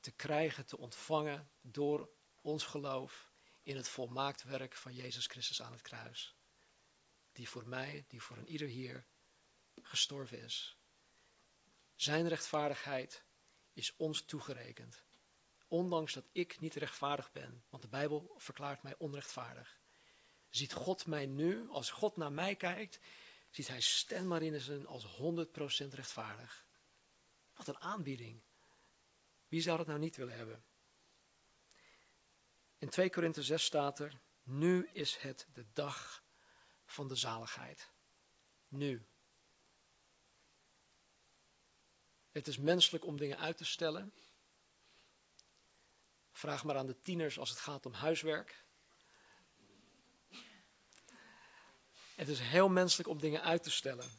te 0.00 0.10
krijgen, 0.10 0.66
te 0.66 0.78
ontvangen 0.78 1.50
door 1.60 2.18
ons 2.40 2.64
geloof 2.64 3.30
in 3.62 3.76
het 3.76 3.88
volmaakt 3.88 4.42
werk 4.42 4.76
van 4.76 4.94
Jezus 4.94 5.26
Christus 5.26 5.62
aan 5.62 5.72
het 5.72 5.82
kruis. 5.82 6.34
Die 7.32 7.48
voor 7.48 7.68
mij, 7.68 8.04
die 8.08 8.22
voor 8.22 8.36
een 8.36 8.48
ieder 8.48 8.68
hier 8.68 9.06
gestorven 9.82 10.42
is. 10.42 10.76
Zijn 11.94 12.28
rechtvaardigheid 12.28 13.24
is 13.72 13.96
ons 13.96 14.24
toegerekend. 14.24 15.04
Ondanks 15.68 16.12
dat 16.12 16.28
ik 16.32 16.60
niet 16.60 16.74
rechtvaardig 16.74 17.32
ben, 17.32 17.64
want 17.68 17.82
de 17.82 17.88
Bijbel 17.88 18.34
verklaart 18.36 18.82
mij 18.82 18.94
onrechtvaardig. 18.98 19.80
Ziet 20.48 20.72
God 20.72 21.06
mij 21.06 21.26
nu, 21.26 21.68
als 21.68 21.90
God 21.90 22.16
naar 22.16 22.32
mij 22.32 22.56
kijkt, 22.56 23.00
ziet 23.50 23.68
hij 23.68 23.80
Stan 23.80 24.26
Marinissen 24.26 24.86
als 24.86 25.06
100% 25.06 25.08
rechtvaardig. 25.88 26.66
Wat 27.54 27.68
een 27.68 27.78
aanbieding. 27.80 28.42
Wie 29.48 29.60
zou 29.60 29.76
dat 29.76 29.86
nou 29.86 29.98
niet 29.98 30.16
willen 30.16 30.36
hebben? 30.36 30.64
In 32.80 32.88
2 32.88 33.10
Korinthe 33.10 33.42
6 33.42 33.64
staat 33.64 33.98
er, 33.98 34.20
nu 34.42 34.88
is 34.92 35.16
het 35.16 35.46
de 35.52 35.66
dag 35.72 36.24
van 36.84 37.08
de 37.08 37.14
zaligheid. 37.14 37.90
Nu. 38.68 39.06
Het 42.30 42.46
is 42.46 42.58
menselijk 42.58 43.04
om 43.04 43.16
dingen 43.16 43.38
uit 43.38 43.56
te 43.56 43.64
stellen. 43.64 44.14
Vraag 46.32 46.64
maar 46.64 46.76
aan 46.76 46.86
de 46.86 47.02
tieners 47.02 47.38
als 47.38 47.50
het 47.50 47.58
gaat 47.58 47.86
om 47.86 47.92
huiswerk. 47.92 48.64
Het 52.14 52.28
is 52.28 52.40
heel 52.40 52.68
menselijk 52.68 53.08
om 53.08 53.18
dingen 53.18 53.42
uit 53.42 53.62
te 53.62 53.70
stellen. 53.70 54.10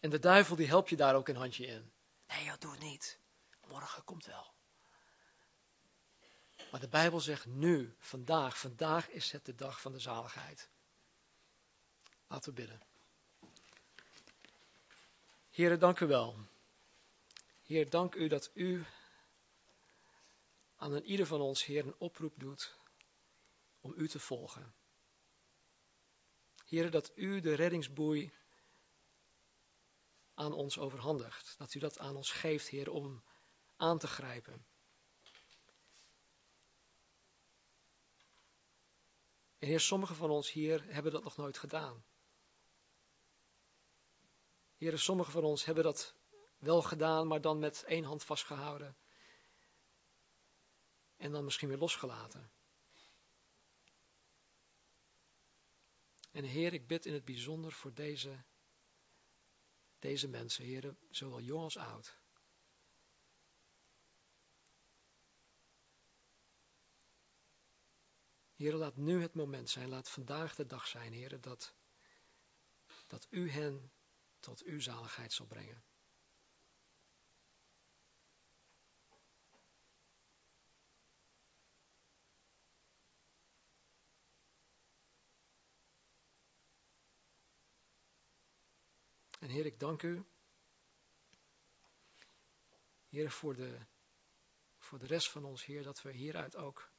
En 0.00 0.10
de 0.10 0.18
duivel 0.18 0.56
die 0.56 0.66
helpt 0.66 0.88
je 0.88 0.96
daar 0.96 1.14
ook 1.14 1.28
een 1.28 1.36
handje 1.36 1.66
in. 1.66 1.92
Nee, 2.26 2.44
joh, 2.44 2.58
doe 2.58 2.70
het 2.70 2.80
niet. 2.80 3.20
Morgen 3.66 4.04
komt 4.04 4.26
wel. 4.26 4.53
Maar 6.74 6.82
de 6.82 6.88
Bijbel 6.88 7.20
zegt 7.20 7.46
nu, 7.46 7.94
vandaag, 7.98 8.58
vandaag 8.58 9.08
is 9.08 9.32
het 9.32 9.44
de 9.44 9.54
dag 9.54 9.80
van 9.80 9.92
de 9.92 9.98
zaligheid. 9.98 10.70
Laten 12.26 12.54
we 12.54 12.60
bidden. 12.60 12.80
Heren, 15.50 15.78
dank 15.78 16.00
u 16.00 16.06
wel. 16.06 16.36
Heer, 17.62 17.90
dank 17.90 18.14
u 18.14 18.28
dat 18.28 18.50
u 18.54 18.84
aan 20.76 20.92
een 20.92 21.04
ieder 21.04 21.26
van 21.26 21.40
ons, 21.40 21.64
Heer, 21.64 21.86
een 21.86 21.98
oproep 21.98 22.34
doet 22.36 22.78
om 23.80 23.92
u 23.96 24.08
te 24.08 24.18
volgen. 24.18 24.74
Heer, 26.64 26.90
dat 26.90 27.12
u 27.14 27.40
de 27.40 27.54
reddingsboei 27.54 28.32
aan 30.34 30.52
ons 30.52 30.78
overhandigt. 30.78 31.54
Dat 31.58 31.74
u 31.74 31.78
dat 31.78 31.98
aan 31.98 32.16
ons 32.16 32.30
geeft, 32.30 32.68
Heer, 32.68 32.90
om 32.90 33.24
aan 33.76 33.98
te 33.98 34.06
grijpen. 34.06 34.72
En 39.64 39.70
Heer, 39.70 39.80
sommigen 39.80 40.16
van 40.16 40.30
ons 40.30 40.52
hier 40.52 40.84
hebben 40.92 41.12
dat 41.12 41.24
nog 41.24 41.36
nooit 41.36 41.58
gedaan. 41.58 42.04
Heer, 44.76 44.98
sommigen 44.98 45.32
van 45.32 45.44
ons 45.44 45.64
hebben 45.64 45.84
dat 45.84 46.14
wel 46.58 46.82
gedaan, 46.82 47.26
maar 47.26 47.40
dan 47.40 47.58
met 47.58 47.84
één 47.84 48.04
hand 48.04 48.24
vastgehouden. 48.24 48.96
En 51.16 51.32
dan 51.32 51.44
misschien 51.44 51.68
weer 51.68 51.78
losgelaten. 51.78 52.52
En 56.30 56.44
Heer, 56.44 56.72
ik 56.72 56.86
bid 56.86 57.06
in 57.06 57.12
het 57.12 57.24
bijzonder 57.24 57.72
voor 57.72 57.94
deze, 57.94 58.44
deze 59.98 60.28
mensen, 60.28 60.64
Heer, 60.64 60.96
zowel 61.10 61.40
jong 61.40 61.62
als 61.62 61.76
oud. 61.76 62.23
Heer, 68.54 68.74
laat 68.74 68.96
nu 68.96 69.22
het 69.22 69.34
moment 69.34 69.70
zijn, 69.70 69.88
laat 69.88 70.10
vandaag 70.10 70.54
de 70.54 70.66
dag 70.66 70.86
zijn, 70.86 71.12
Heer, 71.12 71.40
dat, 71.40 71.74
dat 73.06 73.26
U 73.30 73.50
hen 73.50 73.92
tot 74.40 74.62
uw 74.62 74.80
zaligheid 74.80 75.32
zal 75.32 75.46
brengen. 75.46 75.84
En 89.38 89.50
Heer, 89.50 89.66
ik 89.66 89.78
dank 89.78 90.02
u. 90.02 90.24
Heer, 93.08 93.30
voor 93.30 93.54
de, 93.54 93.86
voor 94.78 94.98
de 94.98 95.06
rest 95.06 95.30
van 95.30 95.44
ons, 95.44 95.64
Heer, 95.64 95.82
dat 95.82 96.02
we 96.02 96.12
hieruit 96.12 96.56
ook 96.56 96.93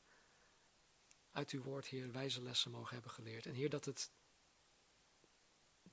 uit 1.35 1.51
uw 1.51 1.61
woord, 1.61 1.85
Heer, 1.85 2.11
wijze 2.11 2.41
lessen 2.41 2.71
mogen 2.71 2.93
hebben 2.93 3.11
geleerd. 3.11 3.45
En 3.45 3.53
Heer, 3.53 3.69
dat 3.69 3.85
het 3.85 4.11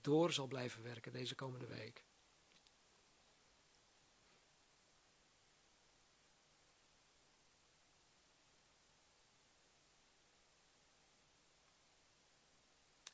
door 0.01 0.32
zal 0.32 0.47
blijven 0.47 0.82
werken 0.82 1.12
deze 1.12 1.34
komende 1.34 1.66
week. 1.66 2.05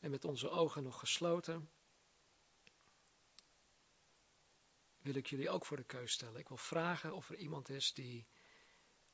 En 0.00 0.10
met 0.10 0.24
onze 0.24 0.50
ogen 0.50 0.82
nog 0.82 0.98
gesloten 0.98 1.70
wil 4.98 5.14
ik 5.14 5.26
jullie 5.26 5.50
ook 5.50 5.66
voor 5.66 5.76
de 5.76 5.84
keus 5.84 6.12
stellen. 6.12 6.40
Ik 6.40 6.48
wil 6.48 6.56
vragen 6.56 7.14
of 7.14 7.30
er 7.30 7.36
iemand 7.36 7.68
is 7.68 7.92
die 7.92 8.26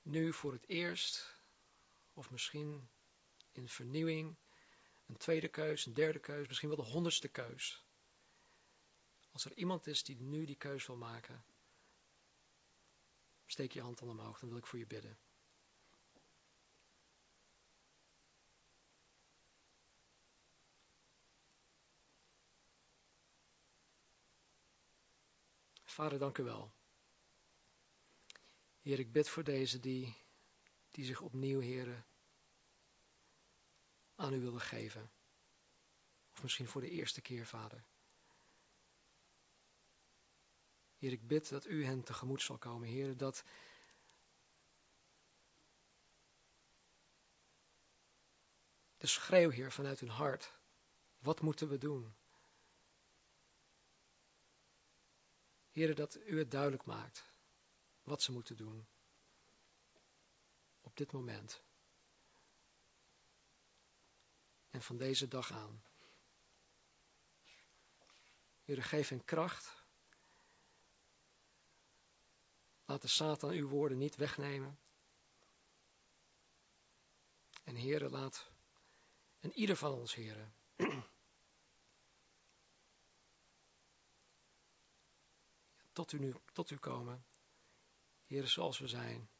nu 0.02 0.32
voor 0.32 0.52
het 0.52 0.68
eerst, 0.68 1.42
of 2.12 2.30
misschien 2.30 2.88
in 3.56 3.68
vernieuwing, 3.68 4.36
een 5.06 5.16
tweede 5.16 5.48
keus, 5.48 5.86
een 5.86 5.94
derde 5.94 6.18
keus, 6.18 6.46
misschien 6.46 6.68
wel 6.68 6.84
de 6.84 6.90
honderdste 6.90 7.28
keus. 7.28 7.84
Als 9.32 9.44
er 9.44 9.56
iemand 9.56 9.86
is 9.86 10.02
die 10.02 10.20
nu 10.20 10.44
die 10.44 10.56
keus 10.56 10.86
wil 10.86 10.96
maken, 10.96 11.44
steek 13.46 13.72
je 13.72 13.80
hand 13.80 13.98
dan 13.98 14.08
omhoog, 14.08 14.38
dan 14.38 14.48
wil 14.48 14.58
ik 14.58 14.66
voor 14.66 14.78
je 14.78 14.86
bidden. 14.86 15.18
Vader, 25.84 26.18
dank 26.18 26.38
u 26.38 26.42
wel. 26.42 26.72
Heer, 28.80 28.98
ik 28.98 29.12
bid 29.12 29.28
voor 29.28 29.44
deze 29.44 29.80
die, 29.80 30.16
die 30.90 31.04
zich 31.04 31.20
opnieuw, 31.20 31.60
heren, 31.60 32.06
aan 34.14 34.32
u 34.32 34.40
willen 34.40 34.60
geven. 34.60 35.10
Of 36.32 36.42
misschien 36.42 36.68
voor 36.68 36.80
de 36.80 36.90
eerste 36.90 37.20
keer, 37.20 37.46
Vader. 37.46 37.84
Heer, 40.96 41.12
ik 41.12 41.26
bid 41.26 41.48
dat 41.48 41.66
u 41.66 41.84
hen 41.84 42.02
tegemoet 42.02 42.42
zal 42.42 42.58
komen, 42.58 42.88
Heer, 42.88 43.16
dat 43.16 43.44
de 48.96 49.06
schreeuw, 49.06 49.50
Heer, 49.50 49.72
vanuit 49.72 50.00
hun 50.00 50.08
hart, 50.08 50.52
wat 51.18 51.40
moeten 51.40 51.68
we 51.68 51.78
doen? 51.78 52.14
Heer, 55.70 55.94
dat 55.94 56.16
u 56.16 56.38
het 56.38 56.50
duidelijk 56.50 56.84
maakt 56.84 57.32
wat 58.02 58.22
ze 58.22 58.32
moeten 58.32 58.56
doen 58.56 58.86
op 60.80 60.96
dit 60.96 61.12
moment. 61.12 61.62
En 64.74 64.82
van 64.82 64.96
deze 64.96 65.28
dag 65.28 65.52
aan. 65.52 65.82
Heer, 68.64 68.82
geef 68.82 69.08
hen 69.08 69.24
kracht. 69.24 69.84
Laat 72.84 73.02
de 73.02 73.08
Satan 73.08 73.50
uw 73.50 73.68
woorden 73.68 73.98
niet 73.98 74.16
wegnemen. 74.16 74.78
En 77.64 77.76
Heere, 77.76 78.08
laat 78.08 78.50
en 79.40 79.52
ieder 79.52 79.76
van 79.76 79.92
ons, 79.92 80.14
Heere, 80.14 80.50
tot 85.92 86.12
u, 86.12 86.18
nu, 86.18 86.34
tot 86.52 86.70
u 86.70 86.76
komen. 86.76 87.26
Heer, 88.26 88.46
zoals 88.46 88.78
we 88.78 88.88
zijn. 88.88 89.30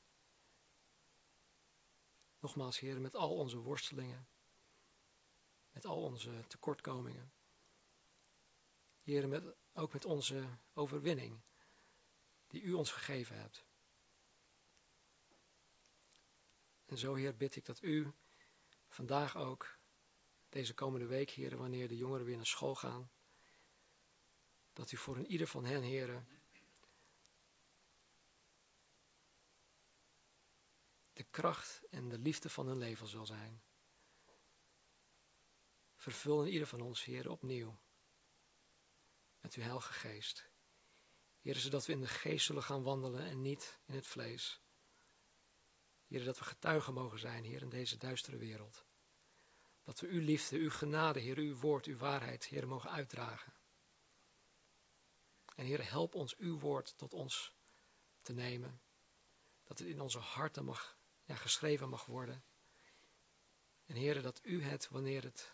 Nogmaals, 2.39 2.79
Heer, 2.79 3.01
met 3.01 3.15
al 3.15 3.37
onze 3.37 3.59
worstelingen. 3.59 4.34
Al 5.85 6.03
onze 6.03 6.45
tekortkomingen. 6.47 7.33
Heer, 9.03 9.29
met, 9.29 9.45
ook 9.73 9.93
met 9.93 10.05
onze 10.05 10.49
overwinning 10.73 11.41
die 12.47 12.63
u 12.63 12.73
ons 12.73 12.93
gegeven 12.93 13.39
hebt. 13.39 13.65
En 16.87 16.99
zo, 16.99 17.15
Heer, 17.15 17.37
bid 17.37 17.57
ik 17.57 17.65
dat 17.65 17.83
u 17.83 18.13
vandaag 18.89 19.37
ook, 19.37 19.79
deze 20.49 20.75
komende 20.75 21.07
week, 21.07 21.31
Heer, 21.31 21.57
wanneer 21.57 21.89
de 21.89 21.97
jongeren 21.97 22.27
weer 22.27 22.37
naar 22.37 22.47
school 22.47 22.75
gaan, 22.75 23.11
dat 24.73 24.93
u 24.93 24.97
voor 24.97 25.17
een 25.17 25.31
ieder 25.31 25.47
van 25.47 25.65
hen, 25.65 25.83
Heer, 25.83 26.25
de 31.13 31.25
kracht 31.31 31.83
en 31.91 32.09
de 32.09 32.19
liefde 32.19 32.51
van 32.51 32.67
hun 32.67 32.79
leven 32.79 33.07
zal 33.07 33.27
zijn. 33.27 33.63
Vervul 36.05 36.45
in 36.45 36.53
ieder 36.53 36.67
van 36.67 36.81
ons, 36.81 37.05
Heer, 37.05 37.31
opnieuw 37.31 37.79
met 39.41 39.55
uw 39.55 39.63
Heilige 39.63 39.93
Geest. 39.93 40.49
Heer, 41.41 41.55
zodat 41.55 41.87
we 41.87 41.93
in 41.93 42.01
de 42.01 42.07
geest 42.07 42.47
zullen 42.47 42.63
gaan 42.63 42.83
wandelen 42.83 43.27
en 43.27 43.43
niet 43.43 43.79
in 43.87 43.95
het 43.95 44.07
vlees. 44.07 44.61
Heer, 46.07 46.25
dat 46.25 46.39
we 46.39 46.45
getuigen 46.45 46.95
mogen 46.95 47.19
zijn, 47.19 47.45
Heer, 47.45 47.63
in 47.63 47.69
deze 47.69 47.97
duistere 47.97 48.37
wereld. 48.37 48.85
Dat 49.85 50.01
we 50.01 50.07
uw 50.07 50.21
liefde, 50.21 50.57
uw 50.57 50.71
genade, 50.71 51.21
Heer, 51.21 51.37
uw 51.37 51.57
woord, 51.57 51.87
uw 51.87 51.97
waarheid, 51.97 52.45
Heer, 52.45 52.69
mogen 52.69 52.91
uitdragen. 52.91 53.53
En 55.55 55.65
Heer, 55.65 55.91
help 55.91 56.15
ons 56.15 56.37
uw 56.37 56.59
woord 56.59 56.99
tot 56.99 57.13
ons 57.13 57.55
te 58.23 58.33
nemen. 58.33 58.81
Dat 59.65 59.79
het 59.79 59.89
in 59.89 60.01
onze 60.01 60.19
harten 60.19 60.65
mag 60.65 60.99
ja, 61.25 61.35
geschreven 61.35 61.89
mag 61.89 62.07
worden. 62.07 62.45
En 63.87 63.97
heren, 63.97 64.23
dat 64.23 64.41
u 64.43 64.63
het, 64.63 64.89
wanneer 64.89 65.23
het 65.23 65.54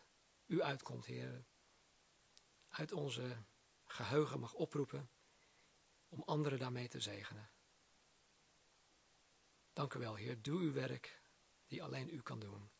u 0.51 0.63
uitkomt, 0.63 1.07
heren, 1.07 1.47
uit 2.69 2.93
onze 2.93 3.45
geheugen 3.85 4.41
mag 4.41 4.55
oproepen 4.55 5.11
om 6.09 6.23
anderen 6.23 6.59
daarmee 6.59 6.89
te 6.89 7.01
zegenen. 7.01 7.51
Dank 9.73 9.95
u 9.95 9.99
wel, 9.99 10.15
Heer. 10.15 10.43
Doe 10.43 10.61
uw 10.61 10.73
werk 10.73 11.21
die 11.67 11.83
alleen 11.83 12.15
u 12.15 12.23
kan 12.23 12.39
doen. 12.41 12.71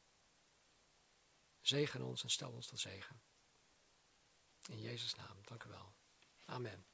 Zegen 1.61 2.03
ons 2.03 2.23
en 2.23 2.31
stel 2.31 2.53
ons 2.53 2.67
tot 2.67 2.79
zegen. 2.79 3.23
In 4.69 4.81
Jezus' 4.81 5.15
naam, 5.15 5.37
dank 5.45 5.65
u 5.65 5.69
wel. 5.69 5.95
Amen. 6.45 6.91